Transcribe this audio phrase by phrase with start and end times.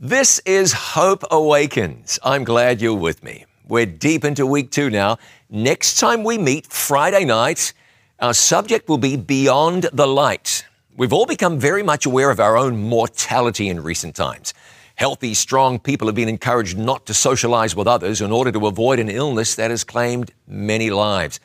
[0.00, 2.20] This is Hope Awakens.
[2.22, 3.46] I'm glad you're with me.
[3.66, 5.18] We're deep into week two now.
[5.50, 7.72] Next time we meet, Friday night,
[8.20, 10.64] our subject will be Beyond the Light.
[10.96, 14.54] We've all become very much aware of our own mortality in recent times.
[14.94, 19.00] Healthy, strong people have been encouraged not to socialize with others in order to avoid
[19.00, 21.40] an illness that has claimed many lives.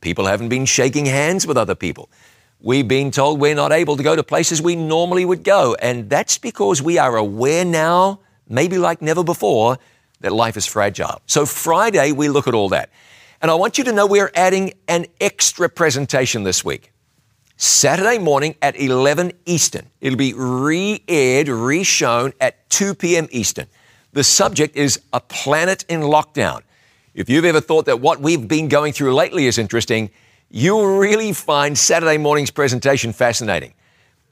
[0.00, 2.08] People haven't been shaking hands with other people.
[2.60, 6.08] We've been told we're not able to go to places we normally would go, and
[6.08, 9.78] that's because we are aware now, maybe like never before,
[10.20, 11.20] that life is fragile.
[11.26, 12.90] So Friday, we look at all that.
[13.42, 16.92] And I want you to know we're adding an extra presentation this week.
[17.58, 19.86] Saturday morning at 11 Eastern.
[20.00, 23.28] It'll be re aired, re shown at 2 p.m.
[23.30, 23.66] Eastern.
[24.12, 26.62] The subject is A Planet in Lockdown.
[27.14, 30.10] If you've ever thought that what we've been going through lately is interesting,
[30.58, 33.74] You'll really find Saturday morning's presentation fascinating.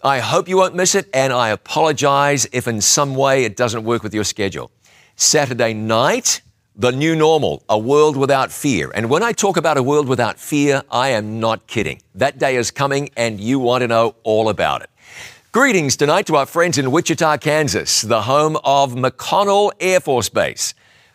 [0.02, 3.84] I hope you won't miss it, and I apologize if in some way it doesn't
[3.84, 4.70] work with your schedule.
[5.16, 6.40] Saturday night,
[6.74, 8.90] the new normal, a world without fear.
[8.94, 12.00] And when I talk about a world without fear, I am not kidding.
[12.14, 14.88] That day is coming, and you want to know all about it.
[15.52, 20.72] Greetings tonight to our friends in Wichita, Kansas, the home of McConnell Air Force Base.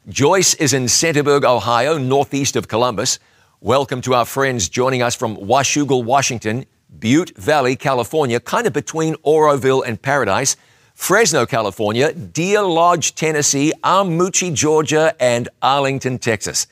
[0.08, 3.18] Joyce is in Centerburg, Ohio, northeast of Columbus.
[3.62, 6.66] Welcome to our friends joining us from Washougal, Washington,
[6.98, 10.56] Butte Valley, California, kind of between Oroville and Paradise,
[10.96, 16.68] Fresno, California, Deer Lodge, Tennessee, Armuchee, Georgia, and Arlington, Texas.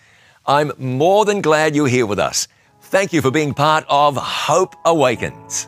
[0.46, 2.48] I'm more than glad you're here with us.
[2.84, 5.68] Thank you for being part of Hope Awakens.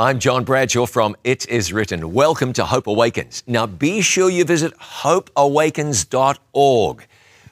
[0.00, 2.14] I'm John Bradshaw from It Is Written.
[2.14, 3.42] Welcome to Hope Awakens.
[3.46, 7.06] Now be sure you visit hopeawakens.org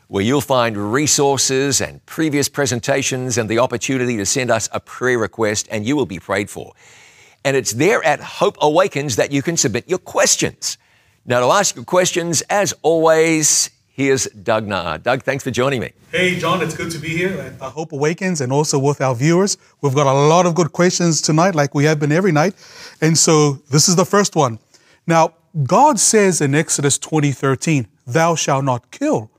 [0.07, 5.19] where you'll find resources and previous presentations and the opportunity to send us a prayer
[5.19, 6.73] request and you will be prayed for.
[7.45, 10.79] And it's there at Hope Awakens that you can submit your questions.
[11.27, 15.03] Now to ask your questions, as always, Here's Doug Na'a.
[15.03, 15.91] Doug, thanks for joining me.
[16.13, 19.59] Hey, John, it's good to be here at Hope Awakens and also with our viewers.
[19.81, 22.55] We've got a lot of good questions tonight, like we have been every night.
[23.01, 24.61] And so this is the first one.
[25.09, 29.33] Now, God says in Exodus 20 13, Thou shalt not kill.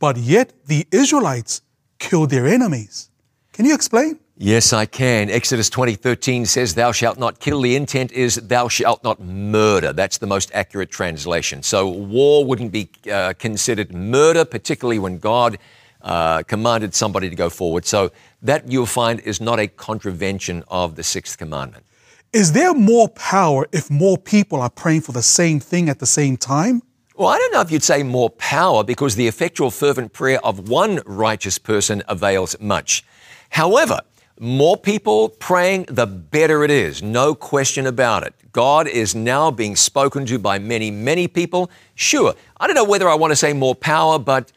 [0.00, 1.62] But yet the Israelites
[2.00, 3.08] killed their enemies.
[3.52, 4.18] Can you explain?
[4.38, 5.30] Yes, I can.
[5.30, 10.18] Exodus 20:13 says, "Thou shalt not kill." The intent is, "Thou shalt not murder." That's
[10.18, 11.62] the most accurate translation.
[11.62, 15.56] So, war wouldn't be uh, considered murder, particularly when God
[16.02, 17.86] uh, commanded somebody to go forward.
[17.86, 18.10] So,
[18.42, 21.86] that you'll find is not a contravention of the sixth commandment.
[22.34, 26.06] Is there more power if more people are praying for the same thing at the
[26.06, 26.82] same time?
[27.14, 30.68] Well, I don't know if you'd say more power because the effectual, fervent prayer of
[30.68, 33.02] one righteous person avails much.
[33.48, 34.00] However,
[34.38, 37.02] more people praying, the better it is.
[37.02, 38.34] No question about it.
[38.52, 41.70] God is now being spoken to by many, many people.
[41.94, 44.52] Sure, I don't know whether I want to say more power, but,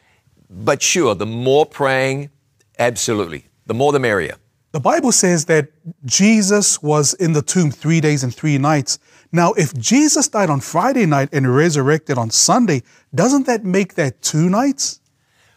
[0.48, 2.30] but sure, the more praying,
[2.78, 3.46] absolutely.
[3.66, 4.36] The more the merrier.
[4.72, 5.68] The Bible says that
[6.04, 8.98] Jesus was in the tomb three days and three nights.
[9.32, 12.82] Now, if Jesus died on Friday night and resurrected on Sunday,
[13.14, 15.00] doesn't that make that two nights?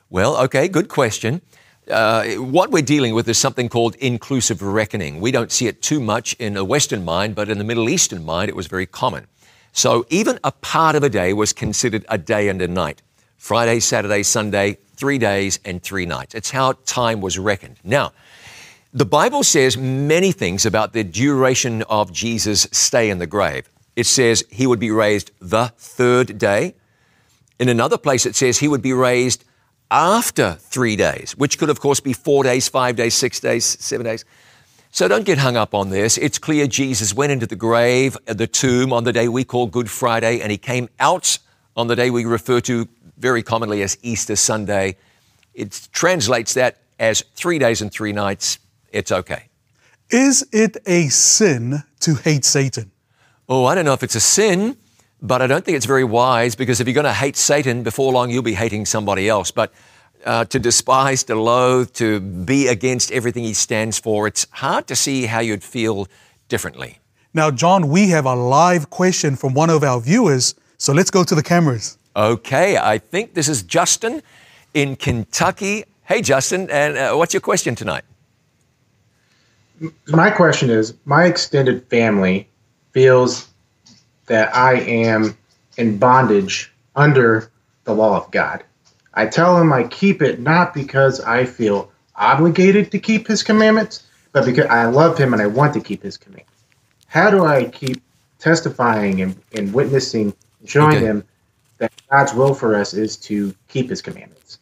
[0.10, 1.42] Well, okay, good question.
[1.90, 5.20] Uh, what we're dealing with is something called inclusive reckoning.
[5.20, 8.24] We don't see it too much in a Western mind, but in the Middle Eastern
[8.24, 9.28] mind, it was very common.
[9.74, 13.02] So even a part of a day was considered a day and a night.
[13.38, 16.34] Friday, Saturday, Sunday, three days and three nights.
[16.34, 17.78] It's how time was reckoned.
[17.84, 18.14] Now,
[18.94, 23.68] the Bible says many things about the duration of Jesus' stay in the grave.
[23.96, 26.76] It says he would be raised the third day.
[27.60, 29.44] In another place, it says he would be raised
[29.94, 34.04] after three days, which could, of course, be four days, five days, six days, seven
[34.04, 34.26] days.
[34.90, 36.18] So don't get hung up on this.
[36.18, 39.68] It's clear Jesus went into the grave, uh, the tomb, on the day we call
[39.68, 41.38] Good Friday, and he came out
[41.76, 42.88] on the day we refer to
[43.18, 44.98] very commonly as Easter Sunday.
[45.54, 48.58] It translates that as three days and three nights.
[48.92, 49.50] It's okay.
[50.10, 52.92] Is it a sin to hate Satan?
[53.48, 54.76] Oh, I don't know if it's a sin.
[55.24, 58.12] But I don't think it's very wise because if you're going to hate Satan, before
[58.12, 59.52] long you'll be hating somebody else.
[59.52, 59.72] But
[60.26, 64.98] uh, to despise, to loathe, to be against everything he stands for, it's hard to
[64.98, 66.10] see how you'd feel
[66.50, 67.00] differently.
[67.34, 71.24] Now, John, we have a live question from one of our viewers, so let's go
[71.24, 71.98] to the cameras.
[72.16, 74.22] Okay, I think this is Justin
[74.74, 75.86] in Kentucky.
[76.04, 78.04] Hey, Justin, and uh, what's your question tonight?
[80.08, 82.50] My question is My extended family
[82.92, 83.48] feels
[84.28, 85.38] that I am
[85.78, 87.52] in bondage under
[87.84, 88.64] the law of God.
[89.14, 94.04] I tell him I keep it not because I feel obligated to keep his commandments,
[94.32, 96.64] but because I love him and I want to keep his commandments.
[97.08, 98.02] How do I keep
[98.40, 100.34] testifying and, and witnessing,
[100.66, 101.06] showing Okay.
[101.06, 101.26] him
[101.80, 104.60] that God's will for us is to keep his commandments?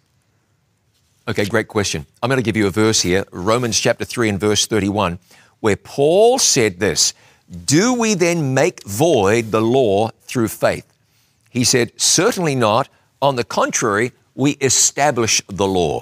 [1.27, 2.05] Okay, great question.
[2.21, 5.19] I'm going to give you a verse here, Romans chapter 3 and verse 31,
[5.61, 7.13] where Paul said this
[7.65, 10.85] Do we then make void the law through faith?
[11.49, 12.89] He said, Certainly not.
[13.21, 16.01] On the contrary, we establish the law.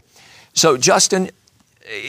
[0.53, 1.31] So, Justin,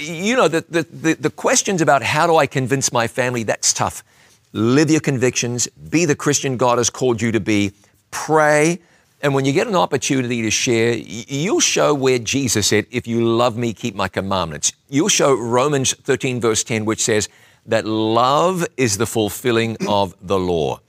[0.00, 4.04] you know, the, the, the, questions about how do I convince my family, that's tough.
[4.52, 7.72] Live your convictions, be the Christian God has called you to be,
[8.12, 8.78] pray,
[9.22, 13.22] and when you get an opportunity to share, you'll show where Jesus said, If you
[13.22, 14.72] love me, keep my commandments.
[14.88, 17.28] You'll show Romans 13, verse 10, which says
[17.66, 20.80] that love is the fulfilling of the law.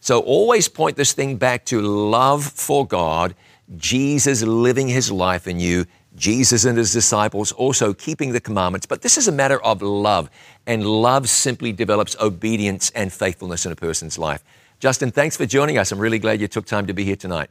[0.00, 3.34] So always point this thing back to love for God,
[3.76, 8.86] Jesus living his life in you, Jesus and his disciples also keeping the commandments.
[8.86, 10.30] But this is a matter of love,
[10.66, 14.42] and love simply develops obedience and faithfulness in a person's life.
[14.78, 15.92] Justin, thanks for joining us.
[15.92, 17.50] I'm really glad you took time to be here tonight.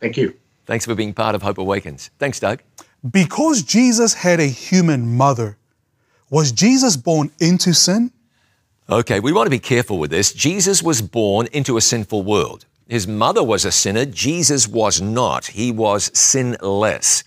[0.00, 0.34] Thank you.
[0.66, 2.10] Thanks for being part of Hope Awakens.
[2.18, 2.62] Thanks, Doug.
[3.08, 5.58] Because Jesus had a human mother,
[6.34, 8.10] was Jesus born into sin?
[8.90, 10.32] Okay, we want to be careful with this.
[10.32, 12.66] Jesus was born into a sinful world.
[12.88, 14.04] His mother was a sinner.
[14.04, 15.46] Jesus was not.
[15.46, 17.22] He was sinless.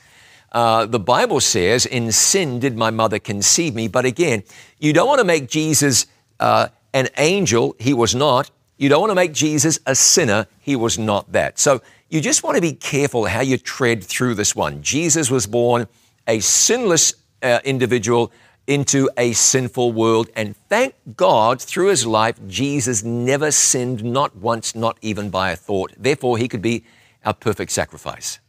[0.51, 3.87] Uh, the Bible says, In sin did my mother conceive me.
[3.87, 4.43] But again,
[4.77, 6.07] you don't want to make Jesus
[6.41, 7.77] uh, an angel.
[7.79, 8.51] He was not.
[8.75, 10.47] You don't want to make Jesus a sinner.
[10.59, 11.59] He was not that.
[11.59, 14.81] So you just want to be careful how you tread through this one.
[14.81, 15.87] Jesus was born
[16.27, 18.33] a sinless uh, individual
[18.67, 20.29] into a sinful world.
[20.35, 25.55] And thank God through his life, Jesus never sinned, not once, not even by a
[25.55, 25.93] thought.
[25.97, 26.83] Therefore, he could be
[27.25, 28.39] our perfect sacrifice.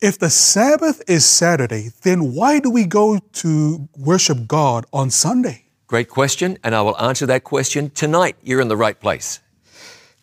[0.00, 5.66] If the Sabbath is Saturday, then why do we go to worship God on Sunday?
[5.86, 8.36] Great question, and I will answer that question tonight.
[8.42, 9.40] You're in the right place.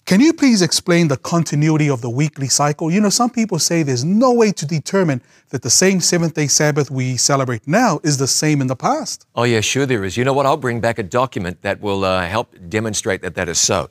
[0.07, 2.89] Can you please explain the continuity of the weekly cycle?
[2.89, 6.47] You know, some people say there's no way to determine that the same seventh day
[6.47, 9.27] Sabbath we celebrate now is the same in the past.
[9.35, 10.15] Oh, yeah, sure there is.
[10.15, 10.45] You know what?
[10.45, 13.89] I'll bring back a document that will uh, help demonstrate that that is so.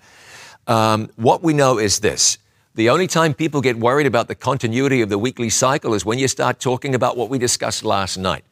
[0.66, 2.38] Um, what we know is this
[2.76, 6.18] the only time people get worried about the continuity of the weekly cycle is when
[6.18, 8.46] you start talking about what we discussed last night.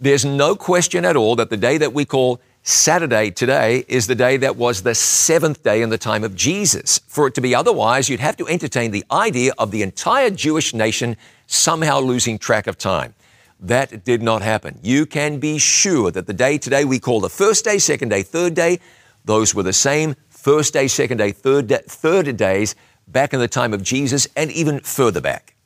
[0.00, 4.14] There's no question at all that the day that we call Saturday today is the
[4.14, 7.00] day that was the seventh day in the time of Jesus.
[7.08, 10.72] For it to be otherwise, you'd have to entertain the idea of the entire Jewish
[10.72, 11.16] nation
[11.48, 13.14] somehow losing track of time.
[13.58, 14.78] That did not happen.
[14.80, 18.22] You can be sure that the day today we call the first day, second day,
[18.22, 18.78] third day,
[19.24, 22.76] those were the same first day, second day, third, day, third days
[23.08, 25.56] back in the time of Jesus and even further back.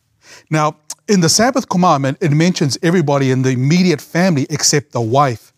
[0.48, 0.78] Now,
[1.08, 5.52] in the Sabbath commandment, it mentions everybody in the immediate family except the wife.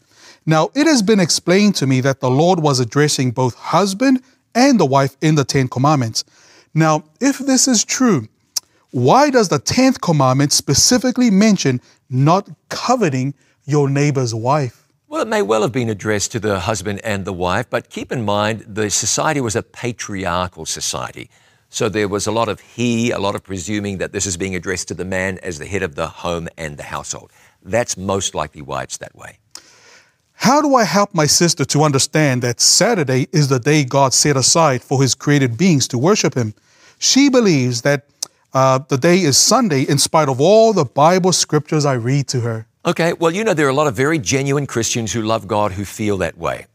[0.48, 4.22] Now, it has been explained to me that the Lord was addressing both husband
[4.54, 6.24] and the wife in the Ten Commandments.
[6.72, 8.28] Now, if this is true,
[8.90, 13.34] why does the Tenth Commandment specifically mention not coveting
[13.66, 14.88] your neighbor's wife?
[15.06, 18.10] Well, it may well have been addressed to the husband and the wife, but keep
[18.10, 21.28] in mind the society was a patriarchal society.
[21.68, 24.56] So there was a lot of he, a lot of presuming that this is being
[24.56, 27.32] addressed to the man as the head of the home and the household.
[27.62, 29.40] That's most likely why it's that way.
[30.38, 34.36] How do I help my sister to understand that Saturday is the day God set
[34.36, 36.54] aside for his created beings to worship him?
[37.00, 38.06] She believes that
[38.54, 42.40] uh, the day is Sunday in spite of all the Bible scriptures I read to
[42.40, 42.66] her.
[42.86, 45.72] Okay, well, you know, there are a lot of very genuine Christians who love God
[45.72, 46.66] who feel that way.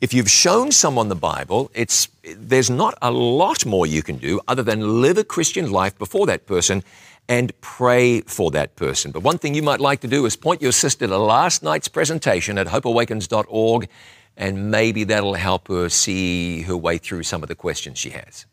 [0.00, 4.40] If you've shown someone the Bible, it's, there's not a lot more you can do
[4.48, 6.82] other than live a Christian life before that person
[7.28, 9.10] and pray for that person.
[9.10, 11.88] But one thing you might like to do is point your sister to last night's
[11.88, 13.88] presentation at hopeawakens.org,
[14.36, 18.46] and maybe that'll help her see her way through some of the questions she has.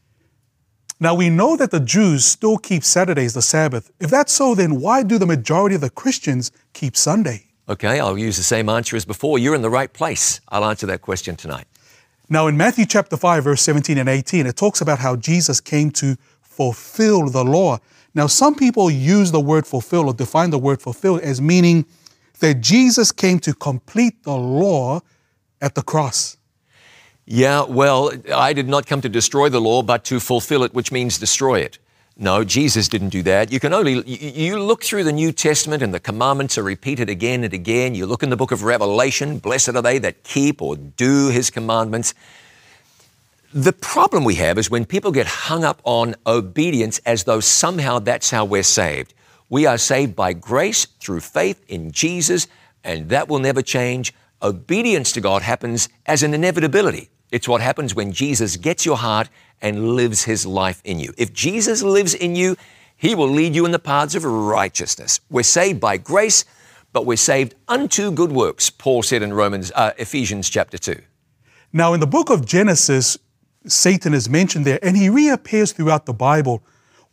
[1.01, 3.89] Now we know that the Jews still keep Saturdays the Sabbath.
[4.01, 7.45] If that's so, then why do the majority of the Christians keep Sunday?
[7.69, 9.39] Okay, I'll use the same answer as before.
[9.39, 10.41] You're in the right place.
[10.49, 11.67] I'll answer that question tonight.
[12.27, 15.89] Now in Matthew chapter 5, verse 17 and 18, it talks about how Jesus came
[15.91, 17.79] to fulfill the law.
[18.19, 21.85] Now, some people use the word fulfill or define the word fulfill as meaning
[22.41, 24.99] that Jesus came to complete the law
[25.61, 26.35] at the cross.
[27.25, 30.91] Yeah, well, I did not come to destroy the law, but to fulfill it, which
[30.91, 31.79] means destroy it.
[32.17, 33.53] No, Jesus didn't do that.
[33.53, 37.45] You can only, you, look through the New Testament and the commandments are repeated again
[37.45, 37.95] and again.
[37.95, 41.49] You look in the book of Revelation, blessed are they that keep or do his
[41.49, 42.13] commandments.
[43.53, 47.97] The problem we have is when people get hung up on obedience as though somehow
[47.97, 49.15] that's how we're saved.
[49.49, 52.47] We are saved by grace through faith in Jesus,
[52.83, 54.13] and that will never change.
[54.43, 57.09] Obedience to God happens as an inevitability.
[57.31, 59.29] It's what happens when Jesus gets your heart
[59.63, 61.11] and lives his life in you.
[61.17, 62.55] If Jesus lives in you,
[62.95, 65.21] he will lead you in the paths of righteousness.
[65.27, 66.45] We're saved by grace,
[66.93, 71.01] but we're saved unto good works, Paul said in Romans, uh, Ephesians chapter 2.
[71.73, 73.17] Now, in the book of Genesis,
[73.65, 76.63] Satan is mentioned there, and he reappears throughout the Bible.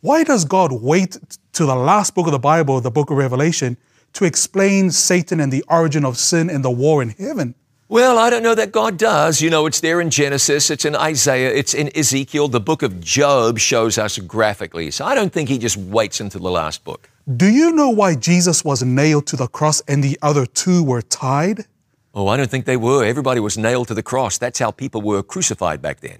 [0.01, 1.17] Why does God wait
[1.53, 3.77] to the last book of the Bible, the book of Revelation,
[4.13, 7.55] to explain Satan and the origin of sin and the war in heaven?
[7.89, 9.41] Well, I don't know that God does.
[9.41, 12.49] You know, it's there in Genesis, it's in Isaiah, it's in Ezekiel.
[12.49, 14.91] The book of Job shows us graphically.
[14.91, 17.09] So I don't think he just waits until the last book.
[17.37, 21.01] Do you know why Jesus was nailed to the cross and the other two were
[21.01, 21.65] tied?
[22.13, 23.05] Oh, I don't think they were.
[23.05, 24.37] Everybody was nailed to the cross.
[24.37, 26.19] That's how people were crucified back then.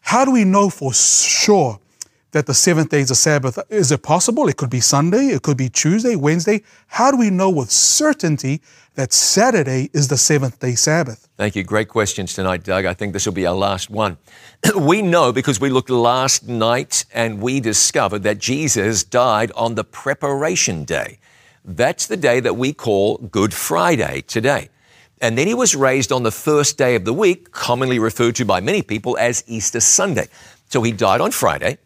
[0.00, 1.78] How do we know for sure
[2.32, 3.58] that the seventh day is a Sabbath?
[3.70, 4.48] Is it possible?
[4.48, 6.62] It could be Sunday, it could be Tuesday, Wednesday.
[6.86, 8.60] How do we know with certainty
[8.94, 11.28] that Saturday is the seventh day Sabbath?
[11.36, 11.64] Thank you.
[11.64, 12.84] Great questions tonight, Doug.
[12.84, 14.16] I think this will be our last one.
[14.76, 19.84] we know because we looked last night and we discovered that Jesus died on the
[19.84, 21.18] preparation day.
[21.64, 24.70] That's the day that we call Good Friday today.
[25.20, 28.44] And then he was raised on the first day of the week, commonly referred to
[28.44, 30.28] by many people as Easter Sunday.
[30.70, 31.78] So he died on Friday.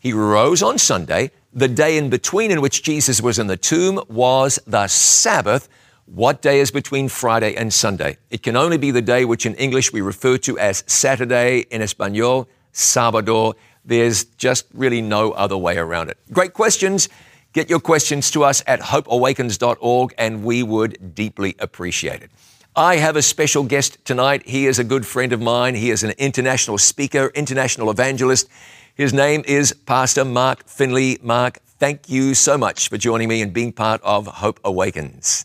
[0.00, 1.30] He rose on Sunday.
[1.52, 5.68] The day in between in which Jesus was in the tomb was the Sabbath.
[6.06, 8.16] What day is between Friday and Sunday?
[8.30, 11.82] It can only be the day which in English we refer to as Saturday, in
[11.82, 13.54] Espanol, Sabado.
[13.84, 16.18] There's just really no other way around it.
[16.32, 17.10] Great questions.
[17.52, 22.30] Get your questions to us at hopeawakens.org and we would deeply appreciate it.
[22.78, 24.46] I have a special guest tonight.
[24.46, 25.74] He is a good friend of mine.
[25.74, 28.48] He is an international speaker, international evangelist.
[28.94, 31.18] His name is Pastor Mark Finley.
[31.20, 35.44] Mark, thank you so much for joining me and being part of Hope Awakens.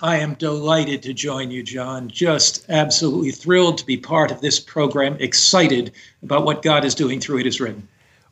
[0.00, 2.08] I am delighted to join you, John.
[2.08, 7.20] Just absolutely thrilled to be part of this program, excited about what God is doing
[7.20, 7.86] through It Is Written.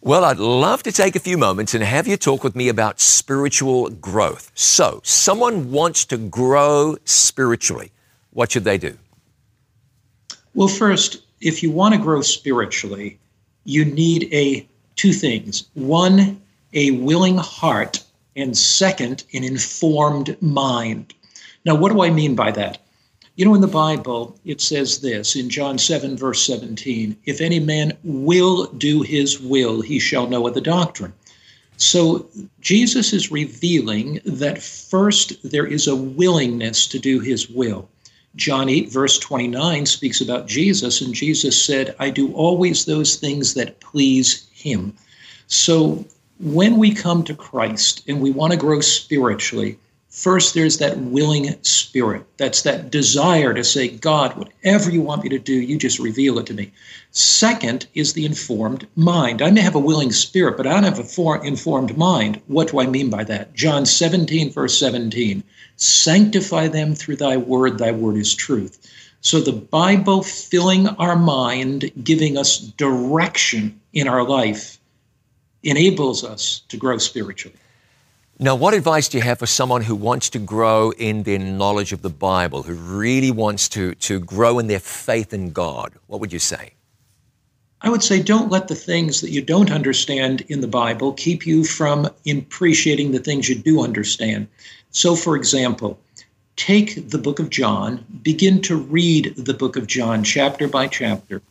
[0.04, 2.98] Well, I'd love to take a few moments and have you talk with me about
[2.98, 4.50] spiritual growth.
[4.56, 7.92] So, someone wants to grow spiritually.
[8.32, 8.98] What should they do?
[10.54, 13.16] Well, first, if you want to grow spiritually,
[13.62, 14.66] you need a
[14.96, 15.68] two things.
[15.74, 16.42] One,
[16.72, 18.02] a willing heart,
[18.34, 21.14] and second, an informed mind.
[21.64, 22.78] Now, what do I mean by that?
[23.34, 27.60] You know, in the Bible, it says this in John 7, verse 17 If any
[27.60, 31.14] man will do his will, he shall know of the doctrine.
[31.78, 32.28] So
[32.60, 37.88] Jesus is revealing that first there is a willingness to do his will.
[38.36, 43.54] John 8, verse 29 speaks about Jesus, and Jesus said, I do always those things
[43.54, 44.94] that please him.
[45.48, 46.04] So
[46.38, 49.78] when we come to Christ and we want to grow spiritually,
[50.12, 52.26] First, there's that willing spirit.
[52.36, 56.38] That's that desire to say, God, whatever you want me to do, you just reveal
[56.38, 56.70] it to me.
[57.12, 59.40] Second is the informed mind.
[59.40, 62.42] I may have a willing spirit, but I don't have a for- informed mind.
[62.46, 63.54] What do I mean by that?
[63.54, 65.42] John 17, verse 17
[65.76, 68.86] Sanctify them through thy word, thy word is truth.
[69.22, 74.78] So the Bible filling our mind, giving us direction in our life,
[75.62, 77.56] enables us to grow spiritually.
[78.42, 81.92] Now, what advice do you have for someone who wants to grow in their knowledge
[81.92, 85.92] of the Bible, who really wants to, to grow in their faith in God?
[86.08, 86.72] What would you say?
[87.82, 91.46] I would say don't let the things that you don't understand in the Bible keep
[91.46, 94.48] you from appreciating the things you do understand.
[94.90, 96.00] So, for example,
[96.56, 101.42] take the book of John, begin to read the book of John chapter by chapter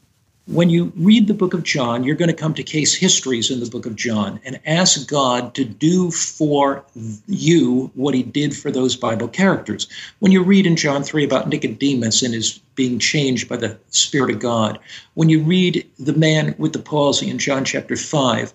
[0.48, 3.60] when you read the book of John, you're going to come to case histories in
[3.60, 6.83] the book of John and ask God to do for
[7.27, 9.88] you what he did for those Bible characters.
[10.19, 14.31] When you read in John 3 about Nicodemus and his being changed by the Spirit
[14.31, 14.79] of God,
[15.13, 18.53] when you read the man with the palsy in John chapter 5,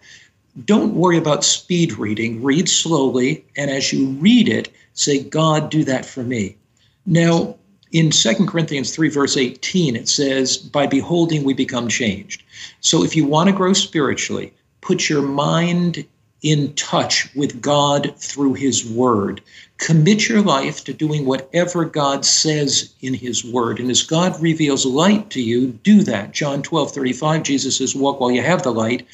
[0.64, 2.42] don't worry about speed reading.
[2.42, 6.56] Read slowly, and as you read it, say, God, do that for me.
[7.04, 7.56] Now,
[7.96, 12.42] in 2 Corinthians 3, verse 18, it says, By beholding we become changed.
[12.80, 16.04] So if you want to grow spiritually, put your mind
[16.42, 19.40] in touch with God through His Word.
[19.78, 23.80] Commit your life to doing whatever God says in His Word.
[23.80, 26.34] And as God reveals light to you, do that.
[26.34, 29.06] John 12, 35, Jesus says, Walk while you have the light.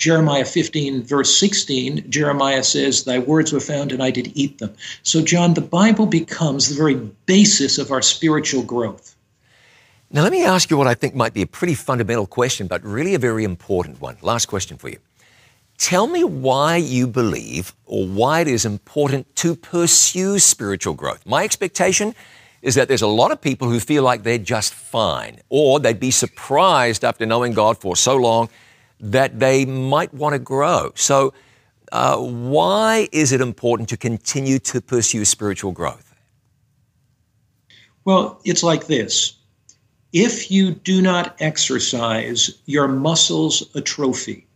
[0.00, 4.74] Jeremiah 15, verse 16, Jeremiah says, Thy words were found and I did eat them.
[5.02, 6.94] So, John, the Bible becomes the very
[7.26, 9.14] basis of our spiritual growth.
[10.10, 12.82] Now, let me ask you what I think might be a pretty fundamental question, but
[12.82, 14.16] really a very important one.
[14.22, 14.96] Last question for you.
[15.76, 21.26] Tell me why you believe or why it is important to pursue spiritual growth.
[21.26, 22.14] My expectation
[22.62, 26.00] is that there's a lot of people who feel like they're just fine, or they'd
[26.00, 28.48] be surprised after knowing God for so long
[29.00, 30.92] that they might want to grow.
[30.94, 31.32] So,
[31.92, 36.14] uh, why is it important to continue to pursue spiritual growth?
[38.04, 39.36] Well, it's like this
[40.12, 44.46] if you do not exercise, your muscles atrophy.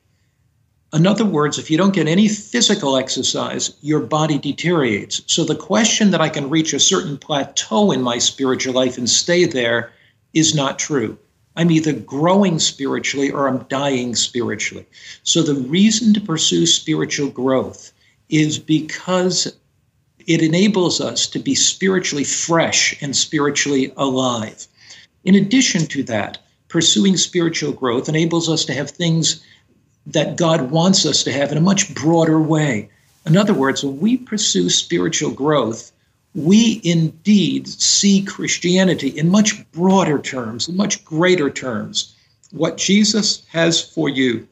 [0.93, 5.23] In other words, if you don't get any physical exercise, your body deteriorates.
[5.27, 9.11] So the question that I can reach a certain plateau in my spiritual life and
[9.11, 9.93] stay there
[10.35, 11.19] is not true.
[11.57, 14.87] I'm either growing spiritually or I'm dying spiritually.
[15.23, 17.93] So the reason to pursue spiritual growth
[18.29, 19.55] is because
[20.27, 24.67] it enables us to be spiritually fresh and spiritually alive.
[25.25, 29.45] In addition to that, pursuing spiritual growth enables us to have things
[30.07, 32.91] that God wants us to have in a much broader way.
[33.27, 35.93] In other words, when we pursue spiritual growth,
[36.35, 42.15] we indeed see Christianity in much broader terms, in much greater terms.
[42.51, 44.47] What Jesus has for you,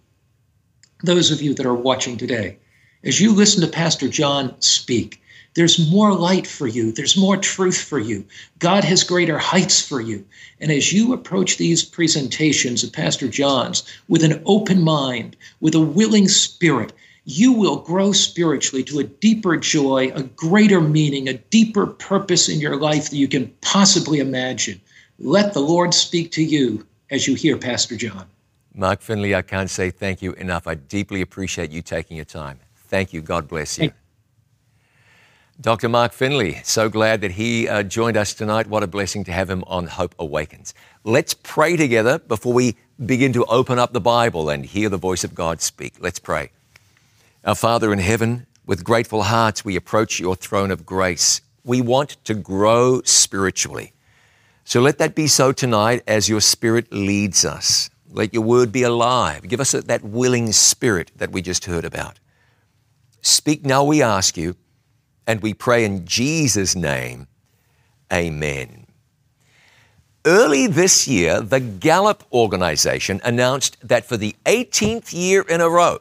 [1.02, 2.56] those of you that are watching today,
[3.04, 5.20] as you listen to Pastor John speak,
[5.54, 6.92] there's more light for you.
[6.92, 8.24] There's more truth for you.
[8.58, 10.24] God has greater heights for you.
[10.60, 15.80] And as you approach these presentations of Pastor John's with an open mind, with a
[15.80, 16.92] willing spirit,
[17.24, 22.58] you will grow spiritually to a deeper joy, a greater meaning, a deeper purpose in
[22.58, 24.80] your life that you can possibly imagine.
[25.18, 28.26] Let the Lord speak to you as you hear Pastor John.
[28.74, 30.66] Mark Finley, I can't say thank you enough.
[30.66, 32.58] I deeply appreciate you taking your time.
[32.88, 33.20] Thank you.
[33.20, 33.92] God bless you.
[35.60, 35.88] Dr.
[35.88, 38.66] Mark Finley, so glad that he uh, joined us tonight.
[38.66, 40.74] What a blessing to have him on Hope Awakens.
[41.04, 42.74] Let's pray together before we
[43.04, 45.94] begin to open up the Bible and hear the voice of God speak.
[46.00, 46.50] Let's pray.
[47.44, 51.40] Our Father in heaven, with grateful hearts, we approach your throne of grace.
[51.64, 53.92] We want to grow spiritually.
[54.62, 57.90] So let that be so tonight as your Spirit leads us.
[58.08, 59.48] Let your word be alive.
[59.48, 62.20] Give us that willing spirit that we just heard about.
[63.22, 64.54] Speak now, we ask you
[65.26, 67.26] and we pray in Jesus' name,
[68.12, 68.86] amen.
[70.24, 75.98] Early this year, the Gallup organization announced that for the 18th year in a row,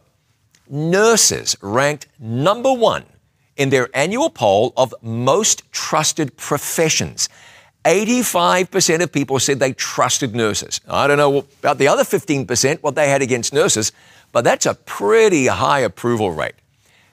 [0.72, 3.04] nurses ranked number one
[3.58, 7.30] in their annual poll of most trusted professions.
[7.86, 10.82] 85% of people said they trusted nurses.
[10.88, 13.92] I don't know about the other 15%, what they had against nurses,
[14.32, 16.56] but that's a pretty high approval rate.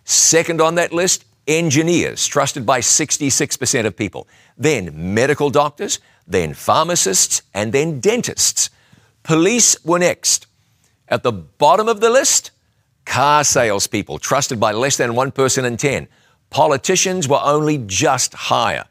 [0.05, 7.42] Second on that list, engineers, trusted by 66% of people, then medical doctors, then pharmacists,
[7.55, 8.71] and then dentists.
[9.23, 10.47] Police were next.
[11.09, 12.51] At the bottom of the list,
[13.09, 16.07] car salespeople, trusted by less than one person in 10.
[16.51, 18.85] Politicians were only just higher.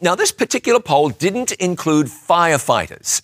[0.00, 3.22] Now, this particular poll didn't include firefighters.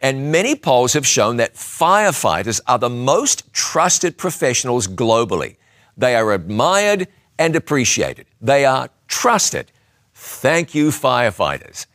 [0.00, 5.56] And many polls have shown that firefighters are the most trusted professionals globally.
[5.96, 8.26] They are admired and appreciated.
[8.40, 9.72] They are trusted.
[10.14, 11.86] Thank you, firefighters.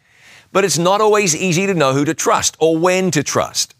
[0.51, 3.75] But it's not always easy to know who to trust or when to trust.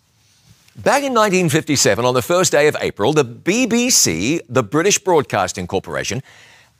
[0.78, 6.24] Back in 1957, on the first day of April, the BBC, the British Broadcasting Corporation,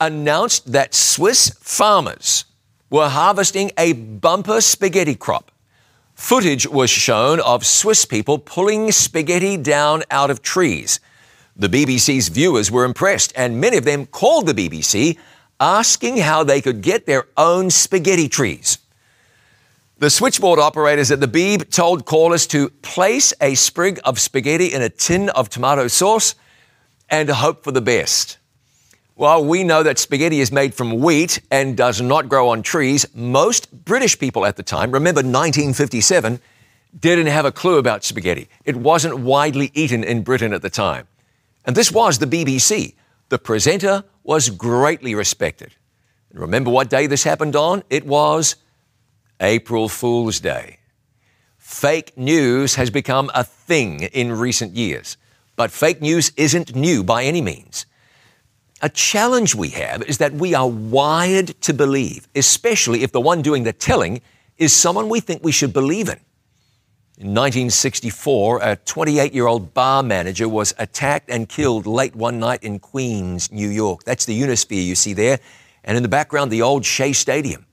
[0.00, 2.46] announced that Swiss farmers
[2.88, 5.50] were harvesting a bumper spaghetti crop.
[6.14, 10.98] Footage was shown of Swiss people pulling spaghetti down out of trees.
[11.54, 15.18] The BBC's viewers were impressed, and many of them called the BBC
[15.60, 18.78] asking how they could get their own spaghetti trees.
[20.02, 24.82] The switchboard operators at the Beeb told callers to place a sprig of spaghetti in
[24.82, 26.34] a tin of tomato sauce
[27.08, 28.38] and hope for the best.
[29.14, 33.06] While we know that spaghetti is made from wheat and does not grow on trees,
[33.14, 36.40] most British people at the time, remember 1957,
[36.98, 38.48] didn't have a clue about spaghetti.
[38.64, 41.06] It wasn't widely eaten in Britain at the time.
[41.64, 42.96] And this was the BBC.
[43.28, 45.76] The presenter was greatly respected.
[46.30, 47.84] And remember what day this happened on?
[47.88, 48.56] It was
[49.42, 50.78] April Fool's Day.
[51.58, 55.16] Fake news has become a thing in recent years,
[55.56, 57.84] but fake news isn't new by any means.
[58.82, 63.42] A challenge we have is that we are wired to believe, especially if the one
[63.42, 64.20] doing the telling
[64.58, 66.20] is someone we think we should believe in.
[67.18, 72.62] In 1964, a 28 year old bar manager was attacked and killed late one night
[72.62, 74.04] in Queens, New York.
[74.04, 75.40] That's the Unisphere you see there,
[75.82, 77.66] and in the background, the old Shea Stadium.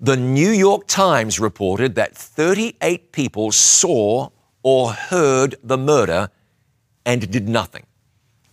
[0.00, 4.28] The New York Times reported that 38 people saw
[4.62, 6.28] or heard the murder
[7.06, 7.86] and did nothing.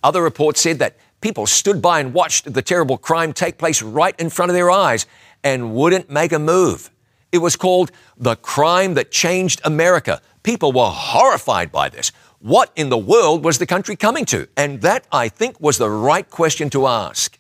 [0.01, 4.17] Other reports said that people stood by and watched the terrible crime take place right
[4.21, 5.06] in front of their eyes
[5.43, 6.89] and wouldn't make a move.
[7.34, 10.21] It was called the crime that changed America.
[10.43, 12.13] People were horrified by this.
[12.39, 14.47] What in the world was the country coming to?
[14.56, 17.38] And that, I think, was the right question to ask.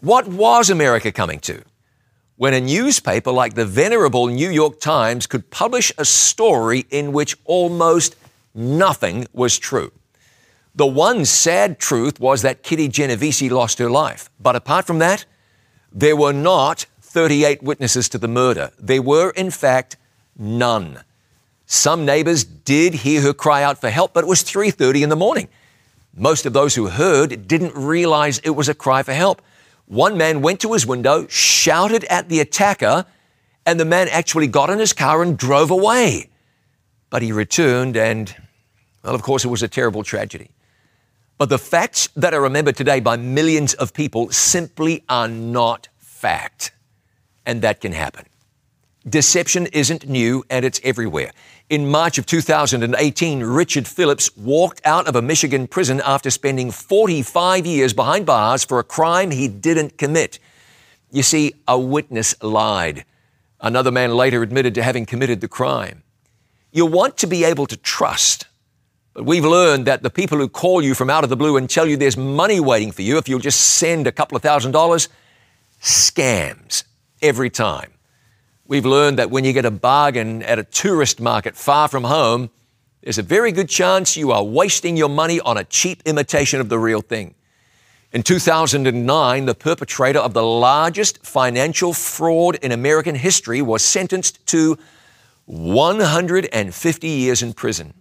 [0.00, 1.62] What was America coming to?
[2.36, 7.34] When a newspaper like the venerable New York Times could publish a story in which
[7.46, 8.14] almost
[8.54, 9.90] nothing was true.
[10.74, 14.28] The one sad truth was that Kitty Genovese lost her life.
[14.38, 15.24] But apart from that,
[15.90, 18.70] there were not 38 witnesses to the murder.
[18.78, 19.96] There were, in fact,
[20.38, 21.00] none.
[21.64, 25.16] Some neighbors did hear her cry out for help, but it was 3:30 in the
[25.16, 25.48] morning.
[26.14, 29.40] Most of those who heard didn't realize it was a cry for help.
[29.86, 33.06] One man went to his window, shouted at the attacker,
[33.64, 36.30] and the man actually got in his car and drove away.
[37.08, 38.34] But he returned, and,
[39.02, 40.50] well, of course, it was a terrible tragedy.
[41.38, 46.72] But the facts that are remembered today by millions of people simply are not fact
[47.46, 48.26] and that can happen.
[49.08, 51.30] Deception isn't new and it's everywhere.
[51.70, 57.66] In March of 2018, Richard Phillips walked out of a Michigan prison after spending 45
[57.66, 60.40] years behind bars for a crime he didn't commit.
[61.12, 63.04] You see, a witness lied.
[63.60, 66.02] Another man later admitted to having committed the crime.
[66.72, 68.46] You want to be able to trust,
[69.14, 71.70] but we've learned that the people who call you from out of the blue and
[71.70, 74.72] tell you there's money waiting for you if you'll just send a couple of thousand
[74.72, 75.08] dollars,
[75.80, 76.82] scams
[77.22, 77.92] every time.
[78.68, 82.50] We've learned that when you get a bargain at a tourist market far from home,
[83.00, 86.68] there's a very good chance you are wasting your money on a cheap imitation of
[86.68, 87.36] the real thing.
[88.10, 94.76] In 2009, the perpetrator of the largest financial fraud in American history was sentenced to
[95.44, 97.94] 150 years in prison.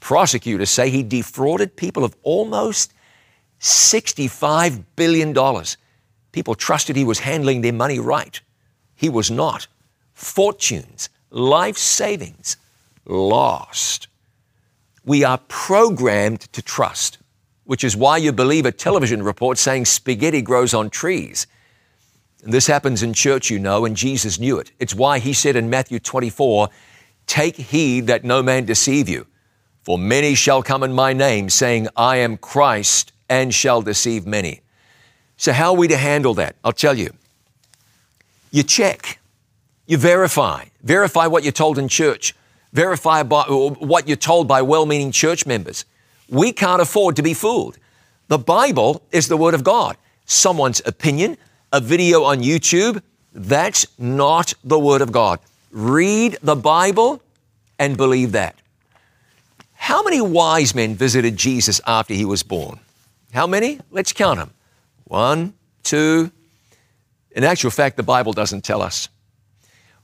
[0.00, 2.92] Prosecutors say he defrauded people of almost
[3.60, 5.64] $65 billion.
[6.32, 8.40] People trusted he was handling their money right.
[8.96, 9.68] He was not.
[10.20, 12.58] Fortunes, life savings,
[13.06, 14.06] lost.
[15.02, 17.16] We are programmed to trust,
[17.64, 21.46] which is why you believe a television report saying spaghetti grows on trees.
[22.44, 24.72] And this happens in church, you know, and Jesus knew it.
[24.78, 26.68] It's why he said in Matthew 24,
[27.26, 29.26] Take heed that no man deceive you,
[29.84, 34.60] for many shall come in my name, saying, I am Christ, and shall deceive many.
[35.38, 36.56] So, how are we to handle that?
[36.62, 37.14] I'll tell you.
[38.50, 39.19] You check,
[39.90, 42.32] you verify, verify what you're told in church,
[42.72, 45.84] verify what you're told by well meaning church members.
[46.28, 47.76] We can't afford to be fooled.
[48.28, 49.96] The Bible is the Word of God.
[50.26, 51.36] Someone's opinion,
[51.72, 55.40] a video on YouTube, that's not the Word of God.
[55.72, 57.20] Read the Bible
[57.76, 58.54] and believe that.
[59.74, 62.78] How many wise men visited Jesus after he was born?
[63.32, 63.80] How many?
[63.90, 64.52] Let's count them.
[65.06, 66.30] One, two,
[67.32, 69.08] in actual fact, the Bible doesn't tell us.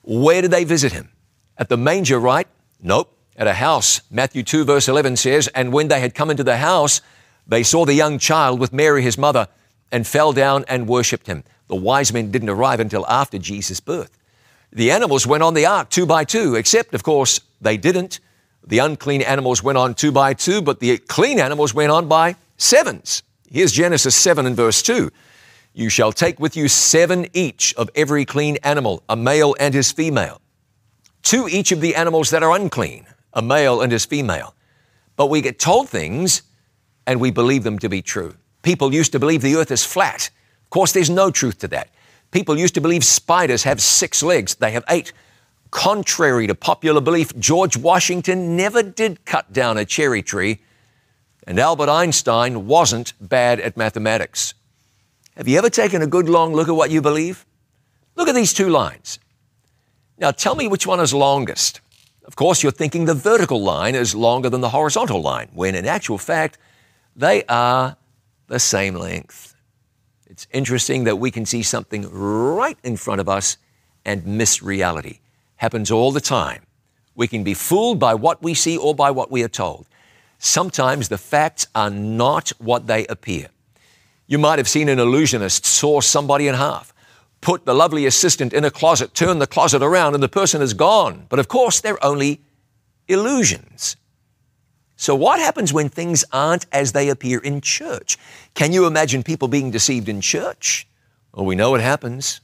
[0.07, 1.11] Where did they visit him?
[1.59, 2.47] At the manger, right?
[2.81, 3.13] Nope.
[3.37, 4.01] At a house.
[4.11, 7.01] Matthew 2, verse 11 says, And when they had come into the house,
[7.47, 9.49] they saw the young child with Mary, his mother,
[9.91, 11.43] and fell down and worshipped him.
[11.67, 14.17] The wise men didn't arrive until after Jesus' birth.
[14.73, 18.21] The animals went on the ark two by two, except, of course, they didn't.
[18.65, 22.37] The unclean animals went on two by two, but the clean animals went on by
[22.57, 23.23] sevens.
[23.51, 25.11] Here's Genesis 7 and verse 2.
[25.79, 29.93] You shall take with you seven each of every clean animal, a male and his
[29.93, 30.41] female.
[31.23, 34.55] Two each of the animals that are unclean, a male and his female.
[35.17, 36.45] But we get told things
[37.07, 38.37] and we believe them to be true.
[38.63, 40.31] People used to believe the earth is flat.
[40.65, 41.91] Of course, there's no truth to that.
[42.31, 45.13] People used to believe spiders have six legs, they have eight.
[45.71, 50.61] Contrary to popular belief, George Washington never did cut down a cherry tree,
[51.47, 54.55] and Albert Einstein wasn't bad at mathematics.
[55.37, 57.45] Have you ever taken a good long look at what you believe?
[58.15, 59.19] Look at these two lines.
[60.19, 61.83] Now tell me which one is longest.
[62.25, 65.85] Of course, you're thinking the vertical line is longer than the horizontal line, when in
[65.85, 66.57] actual fact,
[67.15, 67.97] they are
[68.47, 69.55] the same length.
[70.27, 73.59] It's interesting that we can see something right in front of us
[74.07, 75.21] and miss reality.
[75.57, 76.63] Happens all the time.
[77.15, 79.87] We can be fooled by what we see or by what we are told.
[80.39, 83.49] Sometimes the facts are not what they appear.
[84.27, 86.93] You might have seen an illusionist saw somebody in half,
[87.41, 90.75] put the lovely assistant in a closet, turn the closet around, and the person is
[90.75, 91.27] gone.
[91.29, 92.41] But of course, they're only
[93.09, 93.97] illusions.
[94.97, 98.17] So, what happens when things aren't as they appear in church?
[98.55, 100.89] Can you imagine people being deceived in church?
[101.35, 102.41] Well, we know it happens.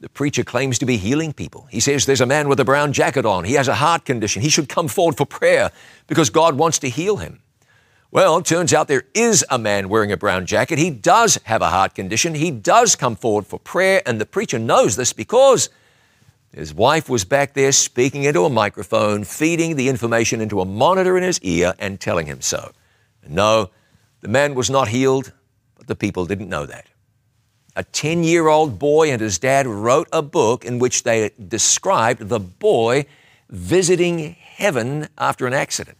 [0.00, 1.68] The preacher claims to be healing people.
[1.70, 3.44] He says there's a man with a brown jacket on.
[3.44, 4.42] He has a heart condition.
[4.42, 5.70] He should come forward for prayer
[6.06, 7.41] because God wants to heal him.
[8.12, 10.78] Well, turns out there is a man wearing a brown jacket.
[10.78, 12.34] He does have a heart condition.
[12.34, 15.70] He does come forward for prayer, and the preacher knows this because
[16.52, 21.16] his wife was back there speaking into a microphone, feeding the information into a monitor
[21.16, 22.72] in his ear, and telling him so.
[23.26, 23.70] No,
[24.20, 25.32] the man was not healed,
[25.78, 26.88] but the people didn't know that
[27.74, 32.28] a 10 year old boy and his dad wrote a book in which they described
[32.28, 33.06] the boy
[33.48, 35.96] visiting heaven after an accident.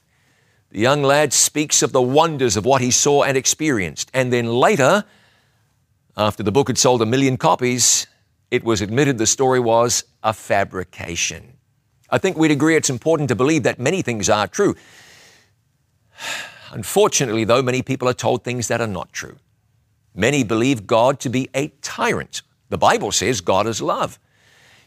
[0.73, 4.11] The young lad speaks of the wonders of what he saw and experienced.
[4.15, 5.05] And then later,
[6.17, 8.07] after the book had sold a million copies,
[8.51, 11.59] it was admitted the story was a fabrication.
[12.09, 14.75] I think we'd agree it's important to believe that many things are true.
[16.73, 19.37] Unfortunately, though, many people are told things that are not true.
[20.15, 22.41] Many believe God to be a tyrant.
[22.71, 24.19] The Bible says God is love.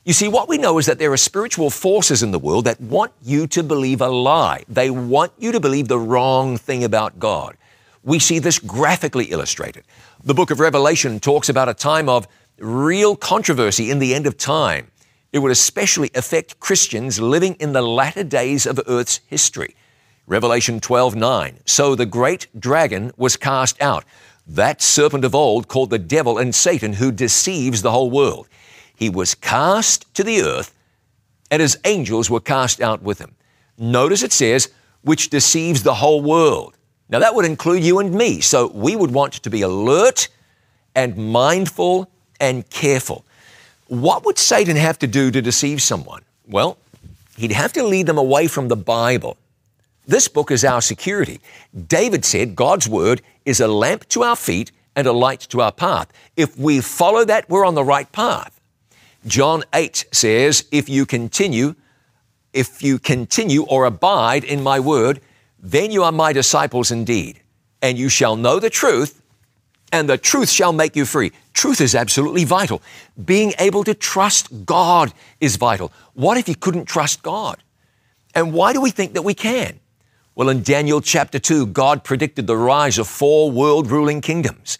[0.05, 2.79] You see, what we know is that there are spiritual forces in the world that
[2.79, 4.63] want you to believe a lie.
[4.69, 7.57] They want you to believe the wrong thing about God.
[8.03, 9.83] We see this graphically illustrated.
[10.23, 12.27] The book of Revelation talks about a time of
[12.59, 14.91] real controversy in the end of time.
[15.33, 19.75] It would especially affect Christians living in the latter days of Earth's history.
[20.27, 21.59] Revelation 12 9.
[21.65, 24.05] So the great dragon was cast out
[24.47, 28.47] that serpent of old called the devil and Satan who deceives the whole world.
[28.95, 30.73] He was cast to the earth
[31.51, 33.36] and his angels were cast out with him.
[33.77, 34.69] Notice it says,
[35.03, 36.77] which deceives the whole world.
[37.10, 38.41] Now that would include you and me.
[38.41, 40.27] So we would want to be alert
[40.95, 43.25] and mindful and careful.
[43.88, 46.23] What would Satan have to do to deceive someone?
[46.47, 46.77] Well,
[47.38, 49.38] he'd have to lead them away from the Bible.
[50.08, 51.39] This book is our security.
[51.88, 55.71] David said God's word is a lamp to our feet and a light to our
[55.71, 56.12] path.
[56.36, 58.54] If we follow that, we're on the right path.
[59.25, 61.75] John 8 says, if you continue,
[62.53, 65.19] if you continue or abide in my word,
[65.59, 67.41] then you are my disciples indeed,
[67.81, 69.21] and you shall know the truth,
[69.91, 71.31] and the truth shall make you free.
[71.53, 72.81] Truth is absolutely vital.
[73.23, 75.91] Being able to trust God is vital.
[76.13, 77.57] What if you couldn't trust God?
[78.35, 79.79] And why do we think that we can?
[80.35, 84.77] Well, in Daniel chapter 2, God predicted the rise of four world ruling kingdoms.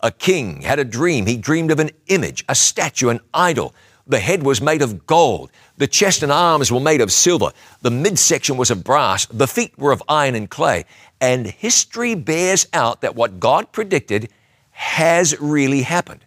[0.00, 1.26] A king had a dream.
[1.26, 3.74] He dreamed of an image, a statue, an idol.
[4.06, 5.50] The head was made of gold.
[5.76, 7.50] The chest and arms were made of silver.
[7.82, 9.26] The midsection was of brass.
[9.26, 10.86] The feet were of iron and clay.
[11.20, 14.30] And history bears out that what God predicted
[14.70, 16.24] has really happened.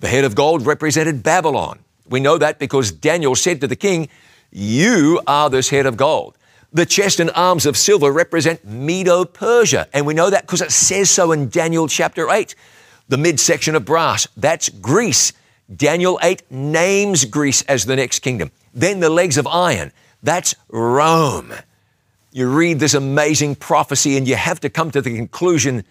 [0.00, 1.80] The head of gold represented Babylon.
[2.08, 4.08] We know that because Daniel said to the king,
[4.50, 6.36] You are this head of gold.
[6.72, 10.70] The chest and arms of silver represent Medo Persia, and we know that because it
[10.70, 12.54] says so in Daniel chapter 8.
[13.10, 15.32] The midsection of brass, that's Greece.
[15.74, 18.52] Daniel 8 names Greece as the next kingdom.
[18.72, 19.90] Then the legs of iron,
[20.22, 21.52] that's Rome.
[22.30, 25.82] You read this amazing prophecy and you have to come to the conclusion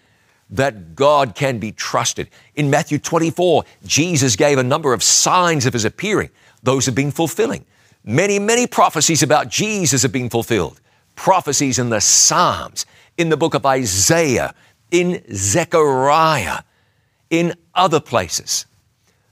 [0.48, 2.30] that God can be trusted.
[2.54, 6.30] In Matthew 24, Jesus gave a number of signs of his appearing.
[6.62, 7.66] Those have been fulfilling.
[8.02, 10.80] Many, many prophecies about Jesus have been fulfilled.
[11.16, 12.86] Prophecies in the Psalms,
[13.18, 14.54] in the book of Isaiah,
[14.90, 16.60] in Zechariah,
[17.30, 18.66] in other places.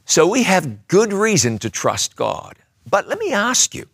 [0.04, 2.56] So we have good reason to trust God.
[2.88, 3.86] But let me ask you,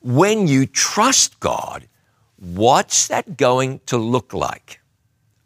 [0.00, 1.86] when you trust God,
[2.36, 4.80] what's that going to look like?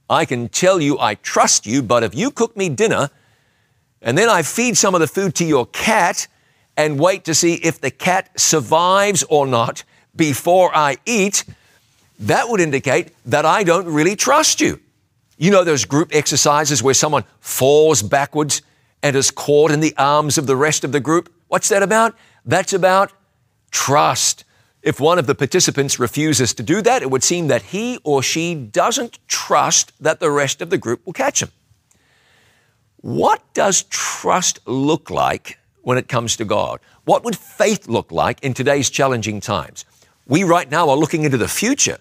[0.08, 3.10] I can tell you I trust you, but if you cook me dinner
[4.00, 6.28] and then I feed some of the food to your cat
[6.76, 9.84] and wait to see if the cat survives or not
[10.14, 11.44] before I eat,
[12.20, 14.80] that would indicate that I don't really trust you.
[15.36, 18.62] You know those group exercises where someone falls backwards
[19.02, 21.32] and is caught in the arms of the rest of the group?
[21.48, 22.16] What's that about?
[22.44, 23.12] That's about
[23.70, 24.44] trust.
[24.82, 28.22] If one of the participants refuses to do that, it would seem that he or
[28.22, 31.50] she doesn't trust that the rest of the group will catch him.
[33.00, 36.80] What does trust look like when it comes to God?
[37.04, 39.84] What would faith look like in today's challenging times?
[40.26, 41.98] We right now are looking into the future,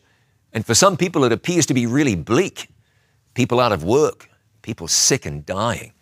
[0.53, 2.69] and for some people it appears to be really bleak.
[3.33, 4.29] People out of work,
[4.61, 5.93] people sick and dying,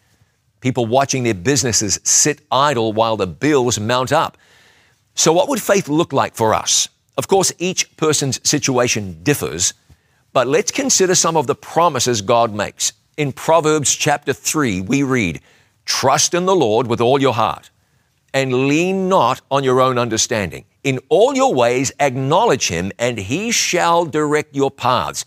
[0.60, 4.38] people watching their businesses sit idle while the bills mount up.
[5.16, 6.90] So, what would faith look like for us?
[7.18, 9.74] Of course, each person's situation differs,
[10.34, 12.94] but let's consider some of the promises God makes.
[13.18, 15.42] In Proverbs chapter 3, we read,
[15.86, 17.70] Trust in the Lord with all your heart
[18.34, 20.66] and lean not on your own understanding.
[20.84, 25.26] In all your ways, acknowledge him, and he shall direct your paths.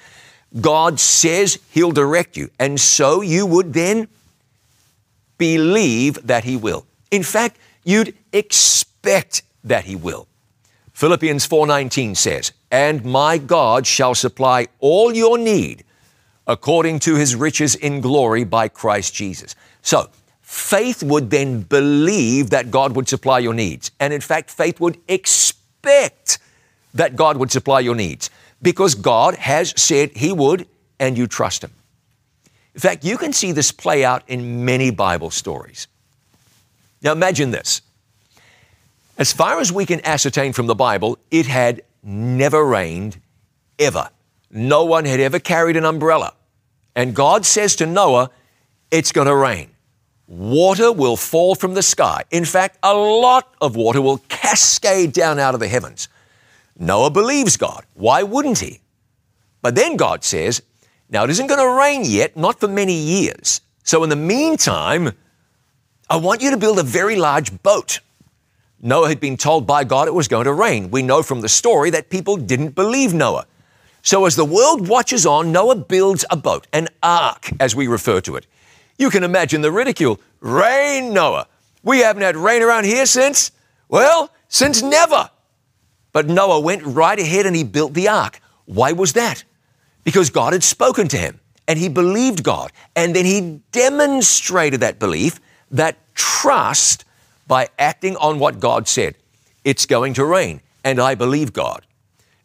[0.61, 4.09] God says he'll direct you, and so you would then
[5.39, 6.87] believe that he will.
[7.11, 10.27] In fact, You'd expect that he will.
[10.95, 15.85] Philippians 4:19 says, "And my God shall supply all your need
[16.47, 20.09] according to his riches in glory by Christ Jesus." So,
[20.41, 23.91] faith would then believe that God would supply your needs.
[24.01, 26.39] And in fact, faith would expect
[26.95, 28.31] that God would supply your needs
[28.63, 30.67] because God has said he would
[30.99, 31.73] and you trust him.
[32.75, 35.87] In fact, you can see this play out in many Bible stories.
[37.03, 37.83] Now imagine this.
[39.17, 43.21] As far as we can ascertain from the Bible, it had never rained
[43.79, 44.09] ever.
[44.51, 46.35] No one had ever carried an umbrella.
[46.97, 48.31] And God says to Noah,
[48.91, 49.71] It's going to rain.
[50.27, 52.25] Water will fall from the sky.
[52.31, 56.09] In fact, a lot of water will cascade down out of the heavens.
[56.79, 57.85] Noah believes God.
[57.95, 58.81] Why wouldn't he?
[59.63, 60.63] But then God says,
[61.09, 63.61] Now it isn't going to rain yet, not for many years.
[63.83, 65.13] So in the meantime,
[66.09, 68.01] I want you to build a very large boat.
[68.81, 70.91] Noah had been told by God it was going to rain.
[70.91, 73.47] We know from the story that people didn't believe Noah.
[74.03, 78.21] So as the world watches on, Noah builds a boat, an ark, as we refer
[78.21, 78.47] to it.
[78.99, 80.21] You can imagine the ridicule.
[80.41, 81.47] Rain, Noah.
[81.83, 83.51] We haven't had rain around here since,
[83.89, 85.31] well, since never.
[86.15, 88.41] But Noah went right ahead and he built the ark.
[88.67, 89.45] Why was that?
[90.05, 92.73] Because God had spoken to him and he believed God.
[92.95, 95.41] And then he demonstrated that belief,
[95.73, 97.05] that trust,
[97.47, 99.17] by acting on what God said.
[99.65, 101.85] It's going to rain, and I believe God.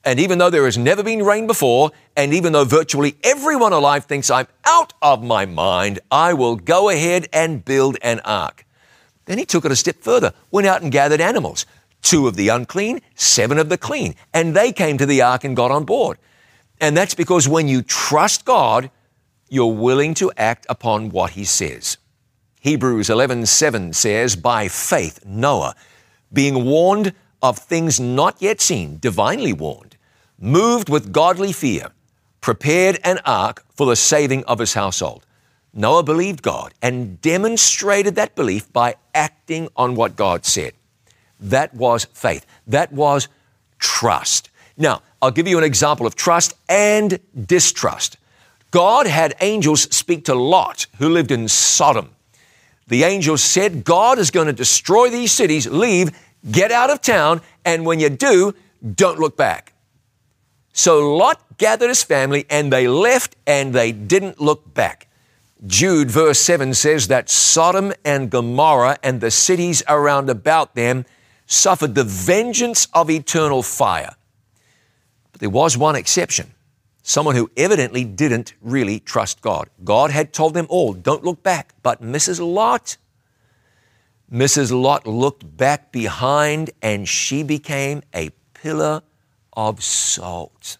[0.03, 4.05] And even though there has never been rain before, and even though virtually everyone alive
[4.05, 8.65] thinks I'm out of my mind, I will go ahead and build an ark.
[9.25, 11.65] Then he took it a step further, went out and gathered animals
[12.01, 14.15] two of the unclean, seven of the clean.
[14.33, 16.17] And they came to the ark and got on board.
[16.81, 18.89] And that's because when you trust God,
[19.49, 21.97] you're willing to act upon what he says.
[22.61, 25.75] Hebrews 11:7 says, "By faith Noah,
[26.31, 29.97] being warned of things not yet seen, divinely warned,
[30.37, 31.91] moved with godly fear,
[32.41, 35.25] prepared an ark for the saving of his household."
[35.73, 40.73] Noah believed God and demonstrated that belief by acting on what God said.
[41.39, 42.45] That was faith.
[42.67, 43.27] That was
[43.77, 44.49] trust.
[44.77, 48.17] Now, I'll give you an example of trust and distrust.
[48.71, 52.15] God had angels speak to Lot, who lived in Sodom
[52.89, 55.67] the angels said, God is going to destroy these cities.
[55.67, 56.09] Leave,
[56.51, 58.53] get out of town, and when you do,
[58.95, 59.73] don't look back.
[60.73, 65.07] So Lot gathered his family and they left and they didn't look back.
[65.67, 71.05] Jude, verse 7 says that Sodom and Gomorrah and the cities around about them
[71.49, 74.15] suffered the vengeance of eternal fire.
[75.31, 76.53] But there was one exception
[77.01, 79.67] someone who evidently didn't really trust God.
[79.83, 81.73] God had told them all, don't look back.
[81.81, 82.39] But Mrs.
[82.39, 82.97] Lot,
[84.31, 84.71] Mrs.
[84.71, 89.01] Lot looked back behind and she became a pillar
[89.53, 90.77] of salt.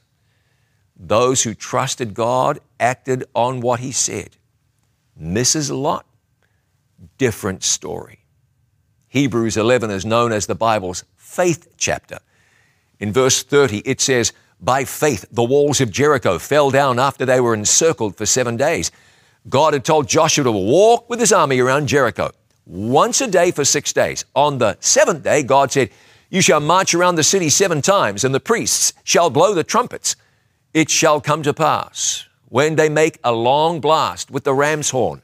[0.96, 4.38] Those who trusted God acted on what He said.
[5.20, 5.76] Mrs.
[5.76, 6.06] Lot,
[7.18, 8.19] different story.
[9.10, 12.20] Hebrews 11 is known as the Bible's faith chapter.
[13.00, 17.40] In verse 30, it says, by faith, the walls of Jericho fell down after they
[17.40, 18.92] were encircled for seven days.
[19.48, 22.32] God had told Joshua to walk with his army around Jericho
[22.66, 24.26] once a day for six days.
[24.36, 25.90] On the seventh day, God said,
[26.30, 30.18] You shall march around the city seven times, and the priests shall blow the trumpets.
[30.74, 35.22] It shall come to pass when they make a long blast with the ram's horn,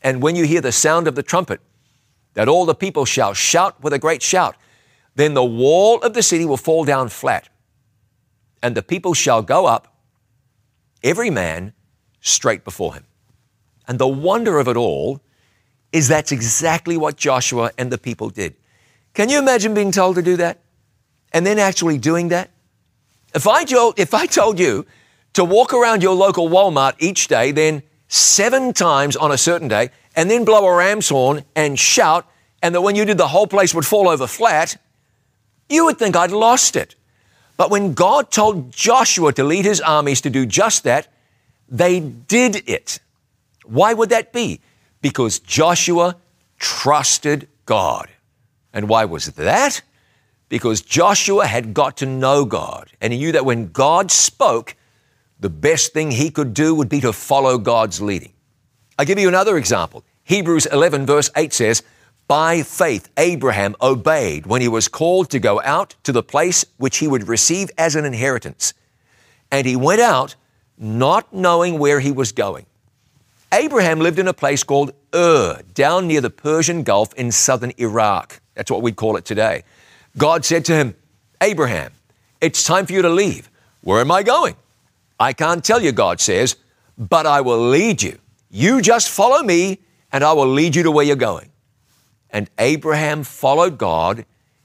[0.00, 1.60] and when you hear the sound of the trumpet,
[2.36, 4.56] that all the people shall shout with a great shout.
[5.14, 7.48] Then the wall of the city will fall down flat
[8.62, 9.96] and the people shall go up,
[11.02, 11.72] every man
[12.20, 13.04] straight before him.
[13.88, 15.20] And the wonder of it all
[15.92, 18.54] is that's exactly what Joshua and the people did.
[19.14, 20.58] Can you imagine being told to do that?
[21.32, 22.50] And then actually doing that?
[23.34, 24.84] If I told, if I told you
[25.34, 29.90] to walk around your local Walmart each day, then seven times on a certain day,
[30.16, 32.26] and then blow a ram's horn and shout,
[32.62, 34.80] and that when you did, the whole place would fall over flat,
[35.68, 36.96] you would think I'd lost it.
[37.56, 41.08] But when God told Joshua to lead his armies to do just that,
[41.68, 42.98] they did it.
[43.64, 44.60] Why would that be?
[45.02, 46.16] Because Joshua
[46.58, 48.08] trusted God.
[48.72, 49.82] And why was that?
[50.48, 54.76] Because Joshua had got to know God and he knew that when God spoke,
[55.40, 58.32] the best thing he could do would be to follow God's leading.
[58.98, 60.04] I'll give you another example.
[60.24, 61.82] Hebrews 11, verse 8 says,
[62.28, 66.96] by faith, Abraham obeyed when he was called to go out to the place which
[66.96, 68.74] he would receive as an inheritance.
[69.52, 70.34] And he went out
[70.76, 72.66] not knowing where he was going.
[73.52, 78.40] Abraham lived in a place called Ur, down near the Persian Gulf in southern Iraq.
[78.54, 79.62] That's what we'd call it today.
[80.18, 80.96] God said to him,
[81.40, 81.92] Abraham,
[82.40, 83.48] it's time for you to leave.
[83.82, 84.56] Where am I going?
[85.20, 86.56] I can't tell you, God says,
[86.98, 88.18] but I will lead you.
[88.50, 89.80] You just follow me,
[90.12, 91.50] and I will lead you to where you're going.
[92.30, 94.24] And Abraham followed God.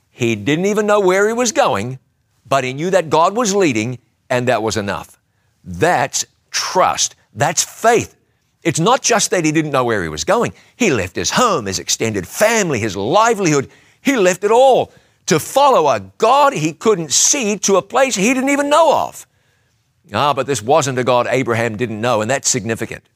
[0.09, 1.99] He didn't even know where he was going,
[2.45, 5.19] but he knew that God was leading, and that was enough.
[5.63, 7.15] That's trust.
[7.33, 8.15] That's faith.
[8.63, 10.53] It's not just that he didn't know where he was going.
[10.75, 13.69] He left his home, his extended family, his livelihood.
[14.01, 14.91] He left it all
[15.27, 19.25] to follow a God he couldn't see to a place he didn't even know of.
[20.13, 23.07] Ah, but this wasn't a God Abraham didn't know, and that's significant.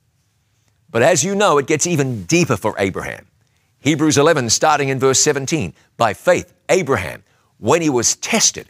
[0.96, 3.26] But as you know, it gets even deeper for Abraham.
[3.82, 5.74] Hebrews 11, starting in verse 17.
[5.98, 7.22] By faith, Abraham,
[7.58, 8.70] when he was tested,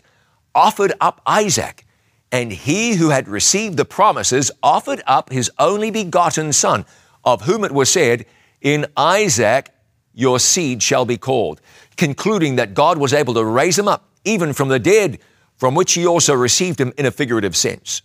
[0.55, 1.85] offered up Isaac,
[2.31, 6.85] and he who had received the promises offered up his only begotten son,
[7.23, 8.25] of whom it was said,
[8.59, 9.69] In Isaac
[10.11, 11.61] your seed shall be called,
[11.95, 15.19] concluding that God was able to raise him up, even from the dead,
[15.57, 18.01] from which he also received him in a figurative sense.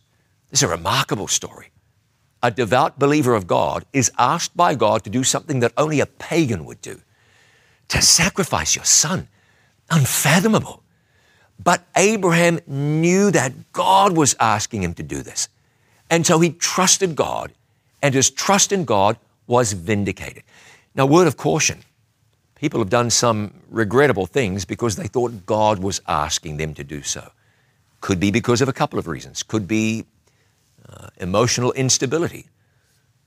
[0.51, 1.71] This is a remarkable story.
[2.43, 6.07] A devout believer of God is asked by God to do something that only a
[6.07, 7.01] pagan would do
[7.89, 9.29] to sacrifice your son.
[9.91, 10.83] Unfathomable.
[11.63, 15.49] But Abraham knew that God was asking him to do this.
[16.09, 17.53] And so he trusted God,
[18.01, 20.45] and his trust in God was vindicated.
[20.95, 21.85] Now, word of caution
[22.61, 27.03] people have done some regrettable things because they thought God was asking them to do
[27.03, 27.33] so.
[28.03, 29.43] Could be because of a couple of reasons.
[29.43, 30.05] Could be
[30.91, 32.47] uh, emotional instability,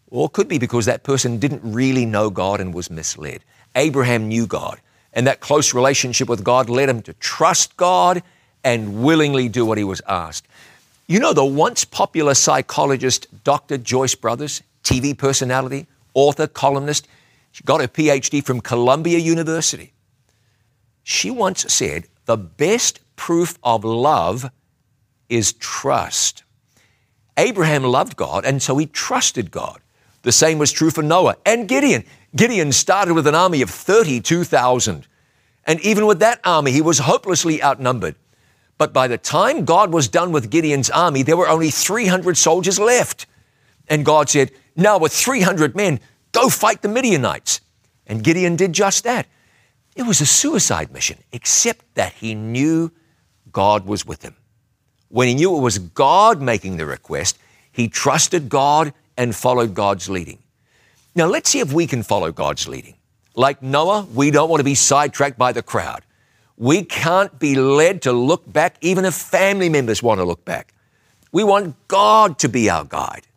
[0.08, 3.44] or could be because that person didn't really know God and was misled.
[3.76, 4.80] Abraham knew God,
[5.14, 8.22] and that close relationship with God led him to trust God
[8.64, 10.48] and willingly do what he was asked.
[11.08, 13.78] You know, the once popular psychologist Dr.
[13.78, 17.08] Joyce Brothers, TV personality, author, columnist,
[17.52, 19.94] she got her PhD from Columbia University.
[21.04, 24.50] She once said, The best proof of love
[25.30, 26.43] is trust.
[27.38, 29.80] Abraham loved God, and so he trusted God.
[30.22, 32.06] The same was true for Noah and Gideon.
[32.36, 35.08] Gideon started with an army of 32,000.
[35.66, 38.16] And even with that army, he was hopelessly outnumbered.
[38.78, 42.80] But by the time God was done with Gideon's army, there were only 300 soldiers
[42.80, 43.28] left.
[43.88, 46.00] And God said, Now, with 300 men,
[46.32, 47.62] go fight the Midianites.
[48.08, 49.28] And Gideon did just that.
[49.96, 52.92] It was a suicide mission, except that he knew
[53.52, 54.36] God was with him.
[55.14, 57.38] When he knew it was God making the request,
[57.72, 60.40] he trusted God and followed God's leading.
[61.14, 62.96] Now, let's see if we can follow God's leading.
[63.36, 66.02] Like Noah, we don't want to be sidetracked by the crowd.
[66.58, 70.74] We can't be led to look back, even if family members want to look back.
[71.32, 73.28] We want God to be our guide.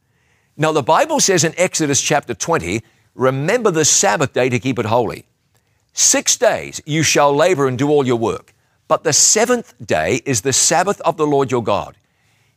[0.57, 2.81] Now, the Bible says in Exodus chapter 20,
[3.14, 5.27] remember the Sabbath day to keep it holy.
[5.93, 8.55] Six days you shall labor and do all your work.
[8.89, 11.97] But the seventh day is the Sabbath of the Lord your God.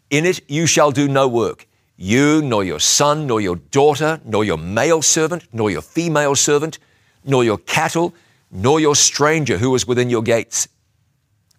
[0.10, 1.68] In it you shall do no work,
[1.98, 6.80] you, nor your son, nor your daughter, nor your male servant, nor your female servant,
[7.24, 8.14] nor your cattle,
[8.52, 10.68] nor your stranger who is within your gates.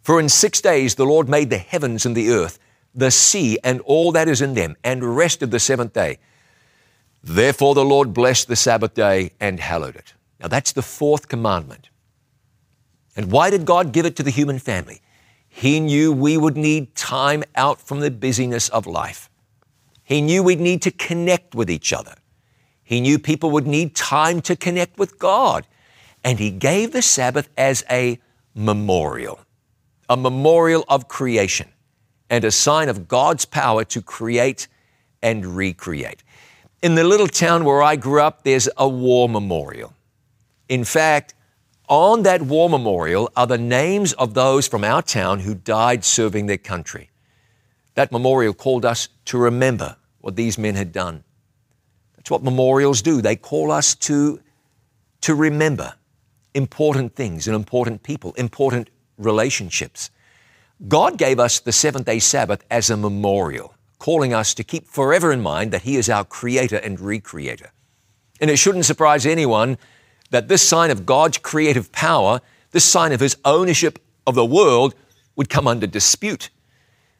[0.03, 2.59] For in six days the Lord made the heavens and the earth,
[2.95, 6.19] the sea and all that is in them, and rested the seventh day.
[7.23, 10.15] Therefore the Lord blessed the Sabbath day and hallowed it.
[10.41, 11.90] Now that's the fourth commandment.
[13.17, 15.01] And why did God give it to the human family?
[15.49, 19.29] He knew we would need time out from the busyness of life.
[20.05, 22.15] He knew we'd need to connect with each other.
[22.83, 25.67] He knew people would need time to connect with God.
[26.25, 28.19] And He gave the Sabbath as a
[28.55, 29.41] memorial,
[30.09, 31.69] a memorial of creation
[32.29, 34.69] and a sign of God's power to create
[35.23, 36.23] and recreate.
[36.83, 39.93] In the little town where I grew up, there's a war memorial.
[40.69, 41.35] In fact,
[41.91, 46.47] on that war memorial are the names of those from our town who died serving
[46.47, 47.11] their country.
[47.95, 51.25] That memorial called us to remember what these men had done.
[52.17, 53.21] That's what memorials do.
[53.21, 54.41] They call us to,
[55.23, 55.95] to remember
[56.55, 58.89] important things and important people, important
[59.19, 60.11] relationships.
[60.87, 65.33] God gave us the seventh day Sabbath as a memorial, calling us to keep forever
[65.33, 67.71] in mind that He is our creator and recreator.
[68.41, 69.77] And it shouldn't surprise anyone
[70.31, 74.95] that this sign of God's creative power, this sign of his ownership of the world,
[75.37, 76.51] would come under dispute.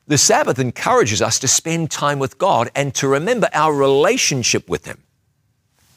[0.07, 4.85] The Sabbath encourages us to spend time with God and to remember our relationship with
[4.85, 5.05] Him.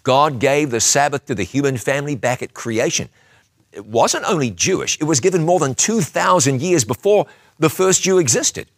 [0.03, 3.09] God gave the Sabbath to the human family back at creation.
[3.71, 7.25] It wasn't only Jewish, it was given more than 2,000 years before
[7.57, 8.69] the first Jew existed.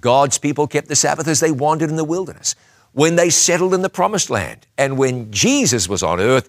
[0.00, 2.54] God's people kept the Sabbath as they wandered in the wilderness,
[2.92, 6.48] when they settled in the promised land, and when Jesus was on earth,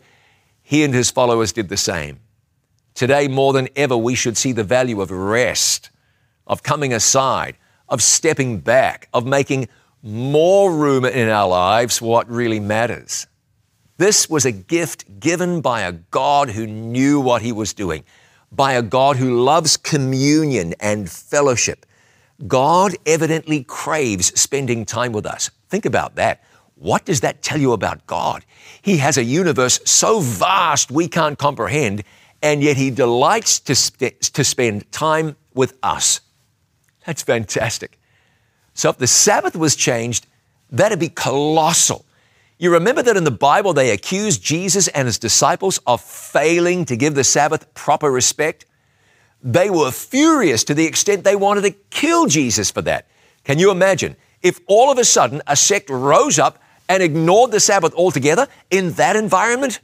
[0.68, 2.20] he and his followers did the same.
[2.96, 5.92] Today, more than ever, we should see the value of rest,
[6.48, 7.56] of coming aside,
[7.88, 9.68] of stepping back, of making
[10.02, 13.28] more room in our lives for what really matters.
[13.98, 18.04] This was a gift given by a God who knew what he was doing,
[18.52, 21.86] by a God who loves communion and fellowship.
[22.48, 25.52] God evidently craves spending time with us.
[25.70, 26.44] Think about that.
[26.76, 28.46] What does that tell you about God?
[28.82, 32.04] He has a universe so vast we can't comprehend,
[32.42, 36.22] and yet He delights to, sp- to spend time with us.
[37.06, 37.98] That's fantastic.
[38.74, 40.28] So if the Sabbath was changed,
[40.70, 42.06] that'd be colossal.
[42.58, 46.96] You remember that in the Bible they accused Jesus and his disciples of failing to
[46.96, 48.66] give the Sabbath proper respect?
[49.42, 53.08] They were furious to the extent they wanted to kill Jesus for that.
[53.44, 57.60] Can you imagine if all of a sudden a sect rose up and ignored the
[57.60, 59.80] Sabbath altogether in that environment?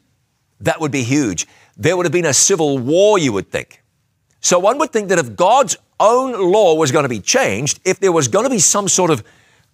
[0.59, 1.47] That would be huge.
[1.77, 3.81] There would have been a civil war, you would think.
[4.39, 7.99] So one would think that if God's own law was going to be changed, if
[7.99, 9.23] there was going to be some sort of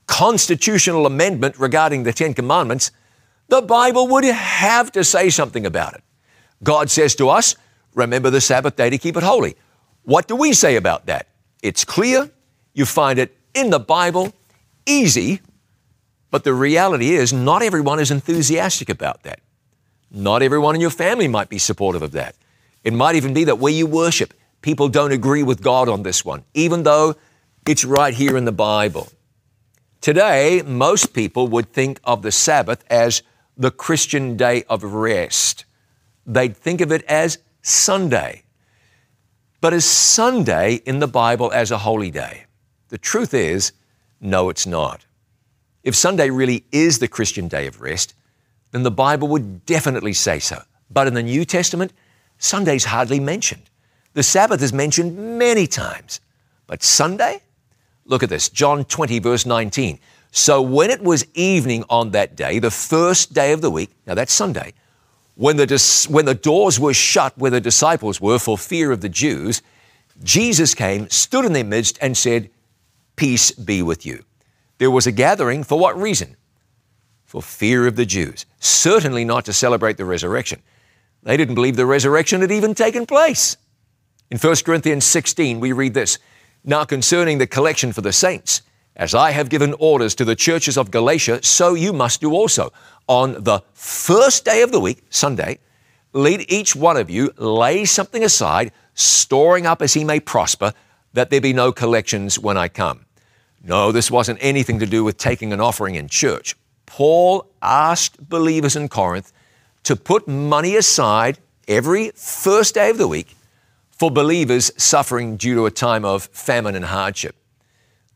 [0.07, 2.91] constitutional amendment regarding the Ten Commandments,
[3.49, 6.03] the Bible would have to say something about it.
[6.63, 7.55] God says to us,
[7.93, 9.55] remember the Sabbath day to keep it holy.
[10.03, 11.28] What do we say about that?
[11.61, 12.30] It's clear.
[12.73, 14.34] You find it in the Bible,
[14.86, 15.41] easy,
[16.32, 19.39] but the reality is not everyone is enthusiastic about that.
[20.11, 22.36] Not everyone in your family might be supportive of that.
[22.84, 26.23] It might even be that where you worship, people don't agree with God on this
[26.23, 27.15] one, even though
[27.65, 29.09] it's right here in the Bible.
[29.99, 33.23] Today, most people would think of the Sabbath as
[33.57, 35.65] the Christian day of rest.
[36.25, 38.43] They'd think of it as Sunday.
[39.59, 42.45] But is Sunday in the Bible as a holy day?
[42.89, 43.73] The truth is,
[44.21, 45.07] no, it's not.
[45.88, 48.13] If Sunday really is the Christian day of rest,
[48.71, 50.61] then the Bible would definitely say so.
[50.91, 51.93] But in the New Testament,
[52.39, 53.69] Sunday's hardly mentioned.
[54.13, 56.19] The Sabbath is mentioned many times.
[56.67, 57.41] But Sunday?
[58.03, 59.97] Look at this John 20, verse 19.
[60.31, 64.13] So when it was evening on that day, the first day of the week, now
[64.13, 64.73] that's Sunday,
[65.35, 69.07] when the, when the doors were shut where the disciples were for fear of the
[69.07, 69.61] Jews,
[70.21, 72.49] Jesus came, stood in their midst, and said,
[73.15, 74.25] Peace be with you.
[74.78, 76.36] There was a gathering for what reason?
[77.25, 78.45] For fear of the Jews.
[78.59, 80.61] Certainly not to celebrate the resurrection.
[81.23, 83.57] They didn't believe the resurrection had even taken place.
[84.30, 86.19] In 1 Corinthians 16, we read this
[86.63, 88.61] Now concerning the collection for the saints,
[88.95, 92.71] as I have given orders to the churches of Galatia, so you must do also.
[93.07, 95.59] On the first day of the week, Sunday,
[96.13, 100.73] let each one of you lay something aside, storing up as he may prosper,
[101.13, 103.07] that there be no collections when I come.
[103.64, 106.55] No, this wasn't anything to do with taking an offering in church.
[106.86, 109.34] Paul asked believers in Corinth
[109.84, 111.38] to put money aside
[111.68, 113.36] every first day of the week
[113.91, 117.36] for believers suffering due to a time of famine and hardship.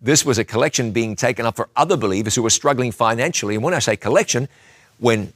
[0.01, 3.55] This was a collection being taken up for other believers who were struggling financially.
[3.55, 4.47] And when I say collection,
[4.99, 5.33] when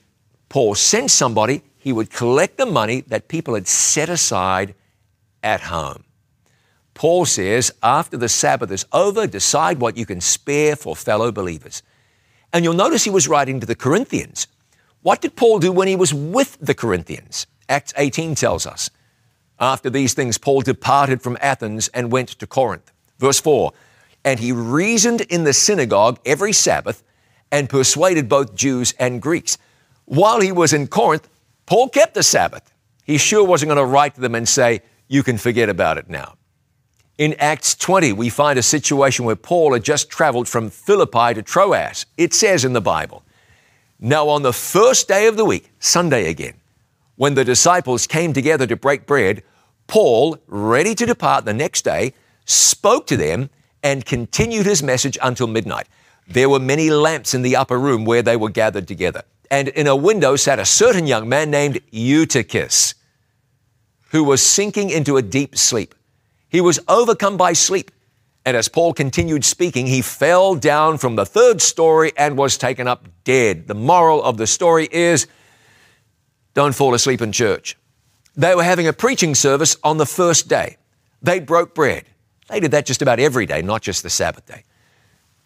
[0.49, 4.73] Paul sent somebody, he would collect the money that people had set aside
[5.43, 6.03] at home.
[6.95, 11.83] Paul says, after the Sabbath is over, decide what you can spare for fellow believers.
[12.51, 14.47] And you'll notice he was writing to the Corinthians.
[15.01, 17.47] What did Paul do when he was with the Corinthians?
[17.67, 18.89] Acts 18 tells us.
[19.59, 22.91] After these things, Paul departed from Athens and went to Corinth.
[23.19, 23.73] Verse 4
[24.23, 27.03] And he reasoned in the synagogue every Sabbath
[27.51, 29.57] and persuaded both Jews and Greeks.
[30.05, 31.27] While he was in Corinth,
[31.65, 32.73] Paul kept the Sabbath.
[33.03, 36.09] He sure wasn't going to write to them and say, You can forget about it
[36.09, 36.35] now.
[37.17, 41.41] In Acts 20, we find a situation where Paul had just traveled from Philippi to
[41.41, 42.05] Troas.
[42.17, 43.23] It says in the Bible,
[44.01, 46.55] Now on the first day of the week, Sunday again,
[47.15, 49.43] when the disciples came together to break bread,
[49.87, 52.13] Paul, ready to depart the next day,
[52.43, 53.49] spoke to them
[53.81, 55.87] and continued his message until midnight.
[56.27, 59.23] There were many lamps in the upper room where they were gathered together.
[59.49, 62.95] And in a window sat a certain young man named Eutychus,
[64.09, 65.95] who was sinking into a deep sleep.
[66.49, 67.91] He was overcome by sleep.
[68.45, 72.87] And as Paul continued speaking, he fell down from the third story and was taken
[72.87, 73.67] up dead.
[73.67, 75.27] The moral of the story is
[76.53, 77.75] don't fall asleep in church.
[78.35, 80.77] They were having a preaching service on the first day.
[81.21, 82.05] They broke bread.
[82.49, 84.63] They did that just about every day, not just the Sabbath day.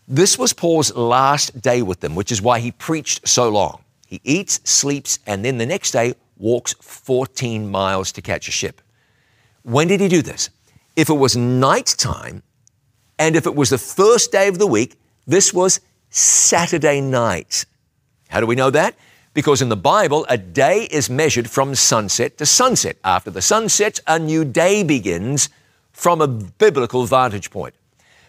[0.08, 3.84] This was Paul's last day with them, which is why he preached so long.
[4.08, 8.82] He eats, sleeps, and then the next day walks 14 miles to catch a ship.
[9.62, 10.50] When did he do this?
[11.00, 12.44] If it was nighttime,
[13.18, 15.80] and if it was the first day of the week, this was
[16.10, 17.66] Saturday night.
[18.28, 18.96] How do we know that?
[19.34, 22.98] Because in the Bible, a day is measured from sunset to sunset.
[23.06, 25.48] After the sun sets, a new day begins
[25.94, 27.76] from a biblical vantage point.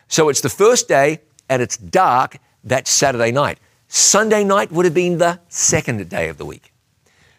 [0.07, 3.59] So it's the first day and it's dark that Saturday night.
[3.89, 6.73] Sunday night would have been the second day of the week.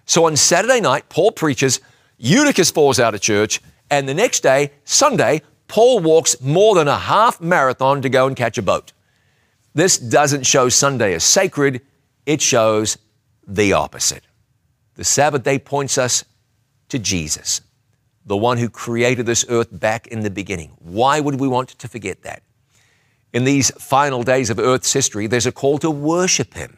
[0.06, 1.80] So on Saturday night, Paul preaches,
[2.18, 3.62] Eutychus falls out of church,
[3.92, 8.36] and the next day, Sunday, Paul walks more than a half marathon to go and
[8.36, 8.94] catch a boat.
[9.76, 11.82] This doesn't show Sunday as sacred,
[12.26, 12.98] it shows
[13.46, 14.24] the opposite.
[14.96, 16.24] The Sabbath day points us
[16.90, 17.62] to Jesus,
[18.26, 20.72] the one who created this earth back in the beginning.
[20.80, 22.44] Why would we want to forget that?
[23.34, 26.78] In these final days of Earth's history, there's a call to worship Him.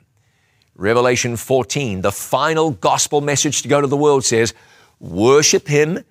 [0.76, 4.53] Revelation 14, the final gospel message to go to the world says,
[4.99, 6.03] Worship Him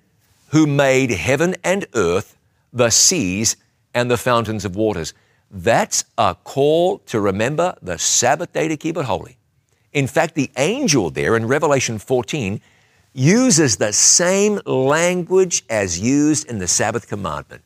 [0.53, 2.37] who made heaven and earth,
[2.71, 3.57] the seas,
[3.93, 5.13] and the fountains of waters.
[5.51, 9.37] That's a call to remember the Sabbath day to keep it holy.
[9.91, 12.61] In fact, the angel there in Revelation 14
[13.13, 17.63] uses the same language as used in the Sabbath commandment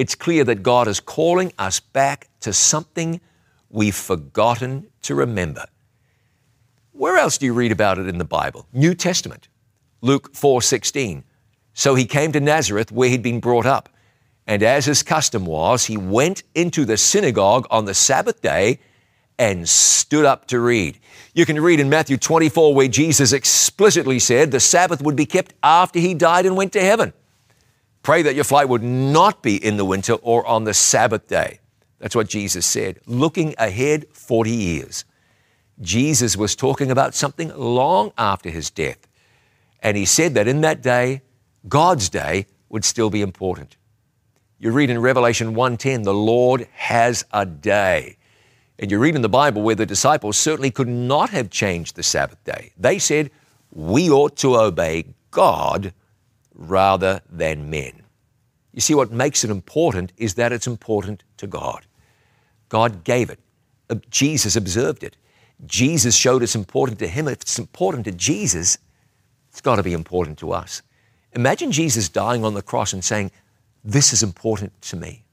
[0.00, 3.20] it's clear that God is calling us back to something
[3.68, 5.66] we've forgotten to remember.
[6.92, 8.66] Where else do you read about it in the Bible?
[8.72, 9.48] New Testament.
[10.00, 11.24] Luke 4:16.
[11.80, 13.88] So he came to Nazareth where he'd been brought up,
[14.46, 18.80] and as his custom was, he went into the synagogue on the Sabbath day
[19.38, 20.98] and stood up to read.
[21.32, 25.54] You can read in Matthew 24 where Jesus explicitly said the Sabbath would be kept
[25.62, 27.14] after he died and went to heaven.
[28.02, 31.60] Pray that your flight would not be in the winter or on the Sabbath day.
[31.98, 33.00] That's what Jesus said.
[33.06, 35.06] Looking ahead 40 years.
[35.80, 38.98] Jesus was talking about something long after his death.
[39.82, 41.22] And he said that in that day,
[41.68, 43.76] God's day would still be important.
[44.58, 48.16] You read in Revelation 1:10, the Lord has a day.
[48.78, 52.02] And you read in the Bible where the disciples certainly could not have changed the
[52.02, 52.72] Sabbath day.
[52.78, 53.30] They said,
[53.72, 55.92] we ought to obey God
[56.54, 58.02] rather than men.
[58.72, 61.86] You see, what makes it important is that it's important to God.
[62.68, 63.38] God gave it.
[63.88, 65.16] Uh, Jesus observed it.
[65.66, 67.28] Jesus showed it's important to him.
[67.28, 68.78] If it's important to Jesus,
[69.50, 70.82] it's got to be important to us.
[71.32, 73.30] Imagine Jesus dying on the cross and saying,
[73.84, 75.24] This is important to me.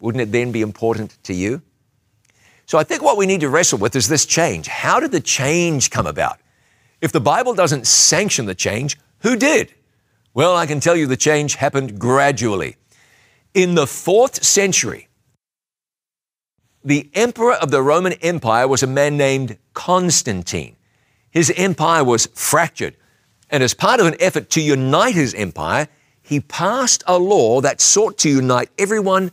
[0.00, 1.62] Wouldn't it then be important to you?
[2.66, 4.66] So I think what we need to wrestle with is this change.
[4.66, 6.38] How did the change come about?
[7.00, 9.74] If the Bible doesn't sanction the change, who did?
[10.34, 12.76] Well, I can tell you the change happened gradually.
[13.52, 15.08] In the fourth century,
[16.84, 20.76] the emperor of the Roman Empire was a man named Constantine.
[21.30, 22.96] His empire was fractured,
[23.52, 25.86] and as part of an effort to unite his empire,
[26.22, 29.30] he passed a law that sought to unite everyone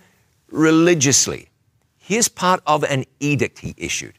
[0.51, 1.47] religiously.
[1.97, 4.15] Here's part of an edict he issued.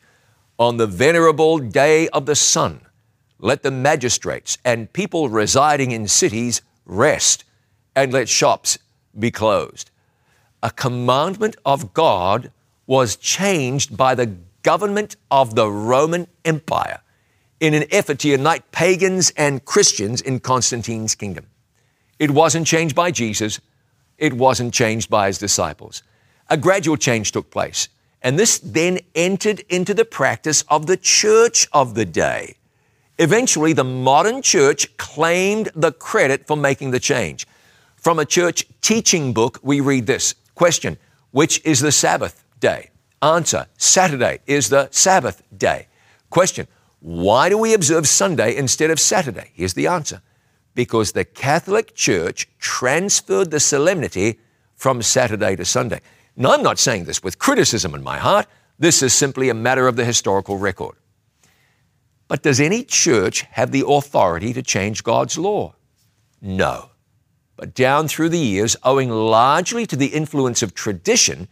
[0.58, 2.80] On the venerable day of the sun,
[3.38, 7.44] let the magistrates and people residing in cities rest
[7.94, 8.78] and let shops
[9.18, 9.90] be closed.
[10.62, 12.52] A commandment of God
[12.86, 17.00] was changed by the government of the Roman Empire
[17.60, 21.46] in an effort to unite pagans and Christians in Constantine's kingdom.
[22.18, 23.60] It wasn't changed by Jesus,
[24.18, 26.02] it wasn't changed by his disciples.
[26.48, 27.88] A gradual change took place,
[28.22, 32.56] and this then entered into the practice of the church of the day.
[33.18, 37.46] Eventually, the modern church claimed the credit for making the change.
[37.96, 40.96] From a church teaching book, we read this question
[41.30, 42.90] Which is the Sabbath day?
[43.22, 45.88] Answer Saturday is the Sabbath day.
[46.30, 46.66] Question
[47.00, 49.50] Why do we observe Sunday instead of Saturday?
[49.54, 50.22] Here's the answer
[50.74, 54.38] because the Catholic Church transferred the solemnity
[54.76, 56.00] from Saturday to Sunday.
[56.36, 58.46] Now, I'm not saying this with criticism in my heart.
[58.78, 60.96] This is simply a matter of the historical record.
[62.28, 65.74] But does any church have the authority to change God's law?
[66.40, 66.90] No.
[67.56, 71.48] But down through the years, owing largely to the influence of tradition,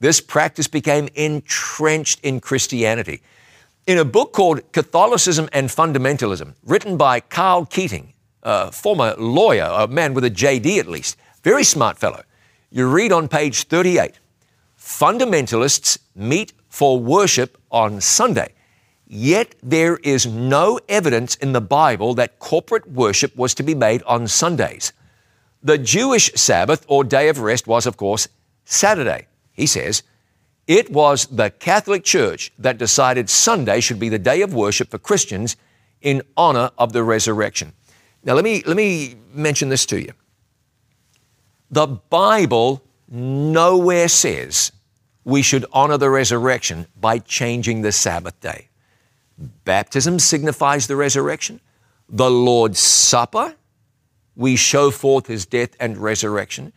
[0.00, 3.22] this practice became entrenched in Christianity.
[3.86, 9.86] In a book called Catholicism and Fundamentalism, written by Karl Keating, a former lawyer, a
[9.86, 12.22] man with a JD at least, very smart fellow,
[12.70, 14.18] you read on page 38
[14.78, 18.52] Fundamentalists meet for worship on Sunday
[19.06, 24.02] Yet there is no evidence in the Bible that corporate worship was to be made
[24.02, 24.92] on Sundays.
[25.62, 28.26] The Jewish Sabbath or day of rest was, of course,
[28.64, 29.28] Saturday.
[29.52, 30.02] He says,
[30.66, 34.98] it was the Catholic Church that decided Sunday should be the day of worship for
[34.98, 35.56] Christians
[36.00, 37.72] in honor of the resurrection.
[38.24, 40.12] Now, let me, let me mention this to you.
[41.70, 44.72] The Bible nowhere says
[45.24, 48.68] we should honor the resurrection by changing the Sabbath day.
[49.64, 51.60] Baptism signifies the resurrection.
[52.08, 53.54] The Lord's Supper,
[54.34, 56.72] we show forth his death and resurrection.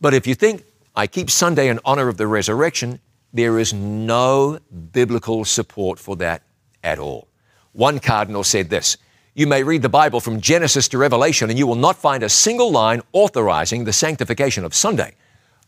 [0.00, 0.64] But if you think,
[0.94, 3.00] I keep Sunday in honor of the resurrection,
[3.34, 4.60] there is no
[4.92, 6.42] biblical support for that
[6.82, 7.28] at all.
[7.72, 8.96] One cardinal said this
[9.34, 12.28] You may read the Bible from Genesis to Revelation, and you will not find a
[12.28, 15.14] single line authorizing the sanctification of Sunday.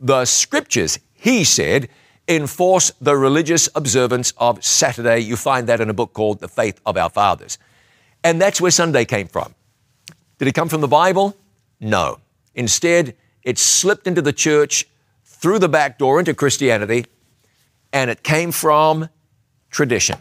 [0.01, 1.89] The scriptures, he said,
[2.29, 5.21] enforce the religious observance of Saturday.
[5.21, 7.59] You find that in a book called The Faith of Our Fathers.
[8.23, 9.55] And that's where Sunday came from.
[10.39, 11.37] Did it come from the Bible?
[11.81, 12.19] No.
[12.55, 14.87] Instead, it slipped into the church
[15.25, 17.07] through the back door into Christianity,
[17.97, 19.09] and it came from
[19.71, 20.19] tradition.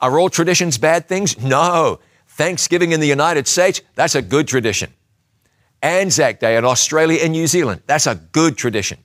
[0.00, 1.40] Are all traditions bad things?
[1.40, 2.00] No.
[2.26, 4.92] Thanksgiving in the United States, that's a good tradition.
[5.82, 8.98] Anzac Day in Australia and New Zealand, that's a good tradition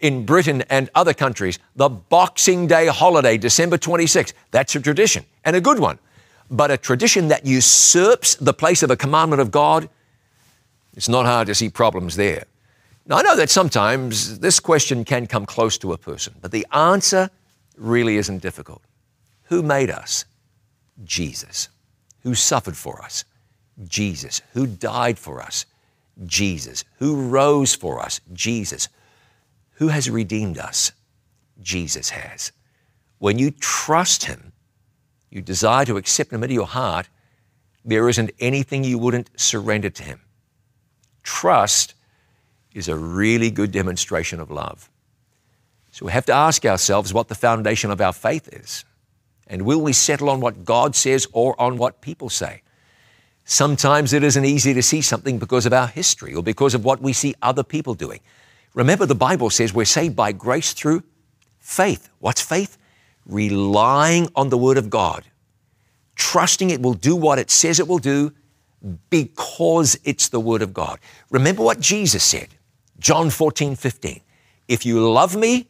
[0.00, 4.32] in Britain and other countries, the Boxing Day holiday, December 26th.
[4.50, 6.00] That's a tradition and a good one.
[6.50, 9.88] But a tradition that usurps the place of a commandment of God,
[10.96, 12.46] it's not hard to see problems there.
[13.06, 16.66] Now, I know that sometimes this question can come close to a person, but the
[16.72, 17.30] answer
[17.80, 18.82] really isn't difficult.
[19.44, 20.24] Who made us?
[21.04, 21.68] Jesus.
[22.22, 23.24] Who suffered for us?
[23.88, 24.42] Jesus.
[24.52, 25.66] Who died for us?
[26.26, 26.84] Jesus.
[26.98, 28.20] Who rose for us?
[28.32, 28.88] Jesus.
[29.74, 30.92] Who has redeemed us?
[31.60, 32.52] Jesus has.
[33.18, 34.52] When you trust Him,
[35.30, 37.08] you desire to accept Him into your heart,
[37.84, 40.20] there isn't anything you wouldn't surrender to Him.
[41.22, 41.94] Trust
[42.74, 44.89] is a really good demonstration of love.
[45.90, 48.84] So we have to ask ourselves what the foundation of our faith is.
[49.46, 52.62] And will we settle on what God says or on what people say?
[53.44, 57.02] Sometimes it isn't easy to see something because of our history or because of what
[57.02, 58.20] we see other people doing.
[58.74, 61.02] Remember, the Bible says we're saved by grace through
[61.58, 62.08] faith.
[62.20, 62.78] What's faith?
[63.26, 65.24] Relying on the Word of God,
[66.14, 68.32] trusting it will do what it says it will do
[69.10, 71.00] because it's the Word of God.
[71.30, 72.48] Remember what Jesus said,
[73.00, 74.20] John 14, 15.
[74.68, 75.66] If you love me,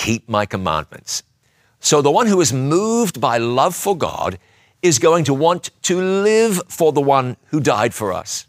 [0.00, 1.22] keep my commandments.
[1.78, 4.38] So the one who is moved by love for God
[4.80, 8.46] is going to want to live for the one who died for us.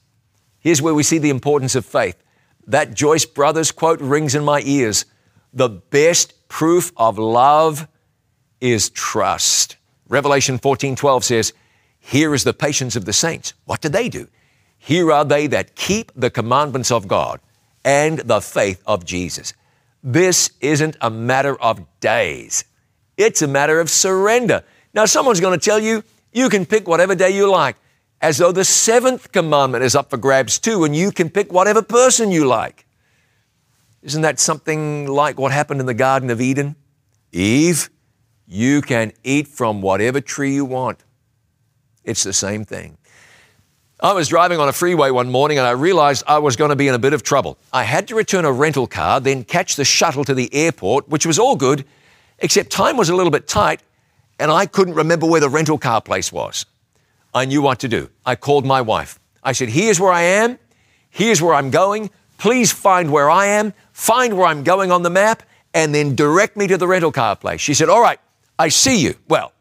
[0.60, 2.16] Here's where we see the importance of faith.
[2.68, 5.04] That Joyce Brothers quote rings in my ears.
[5.54, 7.86] The best proof of love
[8.62, 9.76] is trust.
[10.08, 11.54] Revelation 14 12 says,
[11.99, 13.54] Here is the patience of the saints.
[13.66, 14.28] What do they do?
[14.78, 17.41] Here are they that keep the commandments of God
[17.84, 19.54] and the faith of Jesus.
[20.04, 22.66] This isn't a matter of days,
[23.18, 24.64] it's a matter of surrender.
[24.93, 27.78] Now, someone's going to tell you, you can pick whatever day you like
[28.22, 31.82] as though the seventh commandment is up for grabs too, and you can pick whatever
[31.82, 32.86] person you like.
[34.02, 36.76] Isn't that something like what happened in the Garden of Eden?
[37.32, 37.89] Eve,
[38.47, 41.04] you can eat from whatever tree you want.
[42.04, 42.97] It's the same thing.
[44.04, 46.76] I was driving on a freeway one morning and I realized I was going to
[46.76, 47.60] be in a bit of trouble.
[47.72, 51.28] I had to return a rental car, then catch the shuttle to the airport, which
[51.28, 51.86] was all good,
[52.39, 53.84] except time was a little bit tight
[54.39, 56.66] and I couldn't remember where the rental car place was.
[57.32, 58.10] I knew what to do.
[58.26, 59.20] I called my wife.
[59.43, 60.58] I said, Here's where I am.
[61.12, 62.10] Here's where I'm going.
[62.39, 65.43] Please find where I am, find where I'm going on the map,
[65.76, 67.62] and then direct me to the rental car place.
[67.62, 68.20] She said, All right,
[68.58, 69.14] I see you.
[69.28, 69.54] Well,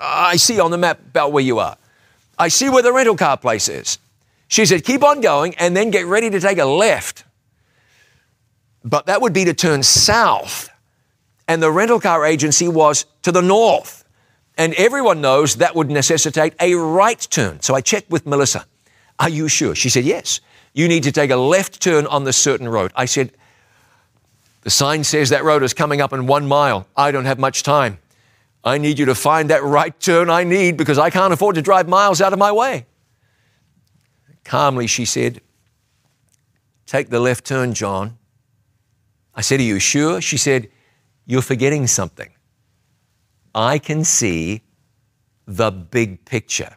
[0.00, 1.76] I see on the map about where you are.
[2.38, 3.98] I see where the rental car place is.
[4.48, 7.24] She said, Keep on going and then get ready to take a left.
[8.84, 10.68] But that would be to turn south.
[11.48, 14.04] And the rental car agency was to the north.
[14.56, 17.60] And everyone knows that would necessitate a right turn.
[17.60, 18.64] So I checked with Melissa.
[19.18, 19.74] Are you sure?
[19.74, 20.40] She said, Yes.
[20.72, 22.92] You need to take a left turn on this certain road.
[22.94, 23.32] I said,
[24.62, 26.86] The sign says that road is coming up in one mile.
[26.96, 27.98] I don't have much time.
[28.66, 31.62] I need you to find that right turn I need because I can't afford to
[31.62, 32.86] drive miles out of my way.
[34.42, 35.40] Calmly, she said,
[36.84, 38.18] Take the left turn, John.
[39.36, 40.20] I said, Are you sure?
[40.20, 40.68] She said,
[41.26, 42.30] You're forgetting something.
[43.54, 44.62] I can see
[45.46, 46.76] the big picture.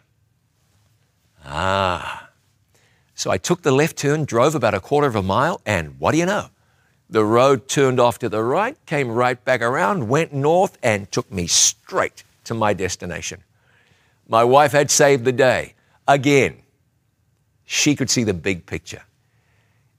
[1.43, 2.29] Ah.
[3.15, 6.11] So I took the left turn, drove about a quarter of a mile, and what
[6.11, 6.49] do you know?
[7.09, 11.31] The road turned off to the right, came right back around, went north, and took
[11.31, 13.43] me straight to my destination.
[14.27, 15.73] My wife had saved the day.
[16.07, 16.57] Again,
[17.65, 19.03] she could see the big picture.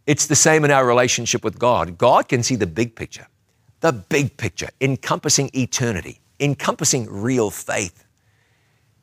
[0.06, 1.98] It's the same in our relationship with God.
[1.98, 3.26] God can see the big picture,
[3.80, 8.04] the big picture encompassing eternity, encompassing real faith.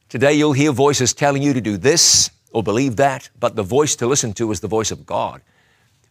[0.09, 3.95] Today, you'll hear voices telling you to do this or believe that, but the voice
[3.97, 5.41] to listen to is the voice of God.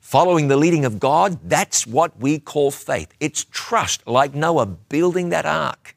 [0.07, 3.13] Following the leading of God, that's what we call faith.
[3.19, 5.97] It's trust, like Noah building that ark.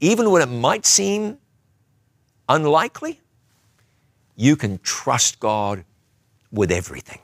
[0.00, 1.36] Even when it might seem
[2.48, 3.20] unlikely,
[4.36, 5.84] you can trust God
[6.50, 7.18] with everything.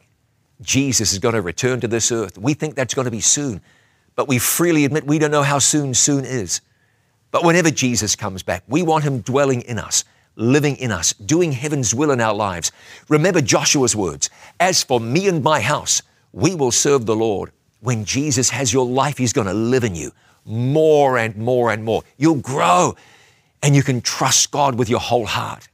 [0.60, 2.36] Jesus is going to return to this earth.
[2.36, 3.62] We think that's going to be soon,
[4.14, 6.60] but we freely admit we don't know how soon soon is.
[7.30, 10.04] But whenever Jesus comes back, we want Him dwelling in us,
[10.36, 12.72] living in us, doing heaven's will in our lives.
[13.08, 16.02] Remember Joshua's words As for me and my house,
[16.32, 17.52] we will serve the Lord.
[17.80, 20.12] When Jesus has your life, He's going to live in you
[20.44, 22.02] more and more and more.
[22.16, 22.96] You'll grow
[23.62, 25.68] and you can trust God with your whole heart.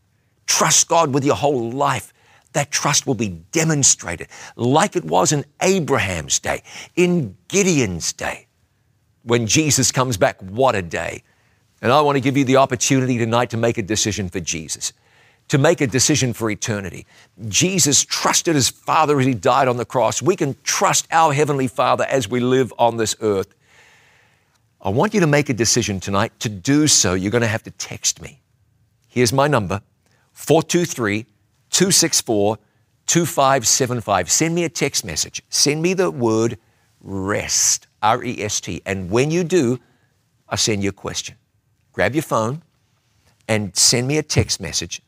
[0.47, 2.13] Trust God with your whole life.
[2.53, 6.63] That trust will be demonstrated like it was in Abraham's day,
[6.97, 8.47] in Gideon's day.
[9.23, 11.23] When Jesus comes back, what a day.
[11.81, 14.93] And I want to give you the opportunity tonight to make a decision for Jesus,
[15.49, 17.07] to make a decision for eternity.
[17.49, 20.21] Jesus trusted his Father as he died on the cross.
[20.21, 23.55] We can trust our Heavenly Father as we live on this earth.
[24.81, 26.33] I want you to make a decision tonight.
[26.41, 28.41] To do so, you're going to have to text me.
[29.09, 29.83] Here's my number
[30.33, 31.27] 423
[31.71, 32.59] 264
[33.07, 34.31] 2575.
[34.31, 35.43] Send me a text message.
[35.49, 36.59] Send me the word
[37.01, 38.83] rest, R E S T.
[38.85, 39.81] And when you do,
[40.49, 41.37] I'll send you a question.
[41.99, 42.63] Grab your phone
[43.49, 45.03] and send me a text message.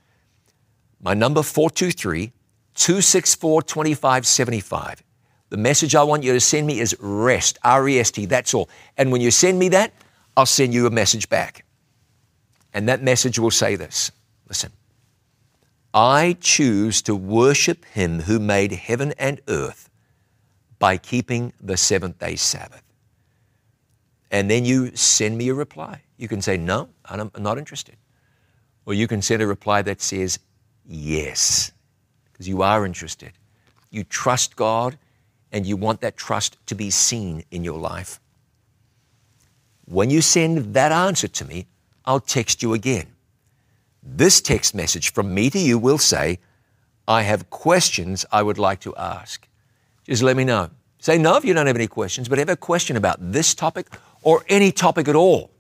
[1.01, 2.33] My number 423
[2.75, 5.05] 264 2575.
[5.51, 8.55] The message I want you to send me is rest, R E S T, that's
[8.55, 8.69] all.
[8.97, 9.93] And when you send me that,
[10.37, 11.65] I'll send you a message back.
[12.75, 14.11] And that message will say this
[14.49, 14.73] Listen,
[15.95, 19.89] I choose to worship Him who made heaven and earth
[20.81, 22.83] by keeping the seventh day Sabbath.
[24.33, 26.03] And then you send me a reply.
[26.21, 27.97] You can say, No, I'm not interested.
[28.85, 30.39] Or you can send a reply that says,
[30.87, 31.73] Yes,
[32.31, 33.33] because you are interested.
[33.91, 34.99] You trust God
[35.51, 38.21] and you want that trust to be seen in your life.
[39.87, 41.67] When you send that answer to me,
[42.05, 43.07] I'll text you again.
[44.03, 46.39] This text message from me to you will say,
[47.09, 49.49] I have questions I would like to ask.
[50.05, 50.69] Just let me know.
[50.99, 53.87] Say no if you don't have any questions, but have a question about this topic
[54.23, 55.51] or any topic at all.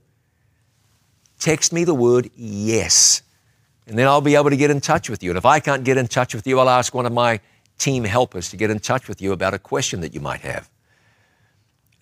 [1.41, 3.22] Text me the word yes,
[3.86, 5.30] and then I'll be able to get in touch with you.
[5.30, 7.41] And if I can't get in touch with you, I'll ask one of my
[7.78, 10.70] team helpers to get in touch with you about a question that you might have.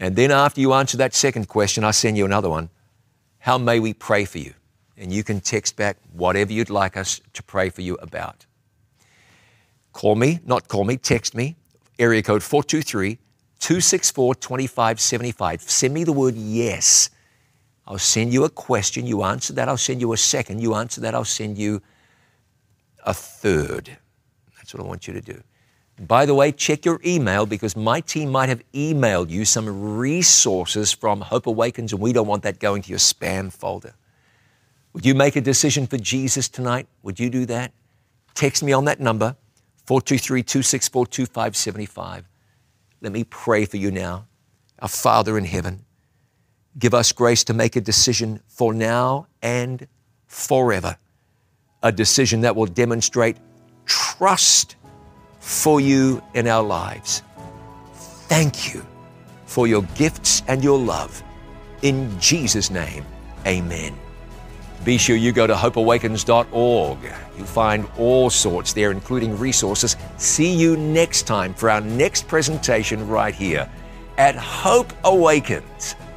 [0.01, 2.69] And then after you answer that second question, I'll send you another one.
[3.39, 4.55] How may we pray for you?
[4.97, 8.45] And you can text back whatever you'd like us to pray for you about.
[9.93, 11.57] Call me, not call me, text me,
[11.99, 13.19] area code 423
[13.61, 15.63] 264 2575.
[15.63, 17.11] Send me the word yes.
[17.89, 19.07] I'll send you a question.
[19.07, 20.61] You answer that, I'll send you a second.
[20.61, 21.81] You answer that, I'll send you
[23.05, 23.97] a third.
[24.57, 25.43] That's what I want you to do.
[25.99, 30.93] By the way, check your email because my team might have emailed you some resources
[30.93, 33.95] from Hope Awakens, and we don't want that going to your spam folder.
[34.93, 36.87] Would you make a decision for Jesus tonight?
[37.03, 37.73] Would you do that?
[38.35, 39.35] Text me on that number,
[39.87, 42.25] 423 264 2575.
[43.01, 44.27] Let me pray for you now.
[44.81, 45.85] Our Father in heaven,
[46.79, 49.87] give us grace to make a decision for now and
[50.27, 50.97] forever.
[51.83, 53.37] A decision that will demonstrate
[53.87, 54.77] trust
[55.41, 57.23] for you in our lives.
[58.29, 58.85] Thank you
[59.47, 61.23] for your gifts and your love.
[61.83, 63.05] In Jesus' name,
[63.47, 63.97] amen.
[64.85, 66.99] Be sure you go to hopeawakens.org.
[67.37, 69.97] You'll find all sorts there, including resources.
[70.19, 73.71] See you next time for our next presentation right here
[74.19, 75.95] at Hope Awakens.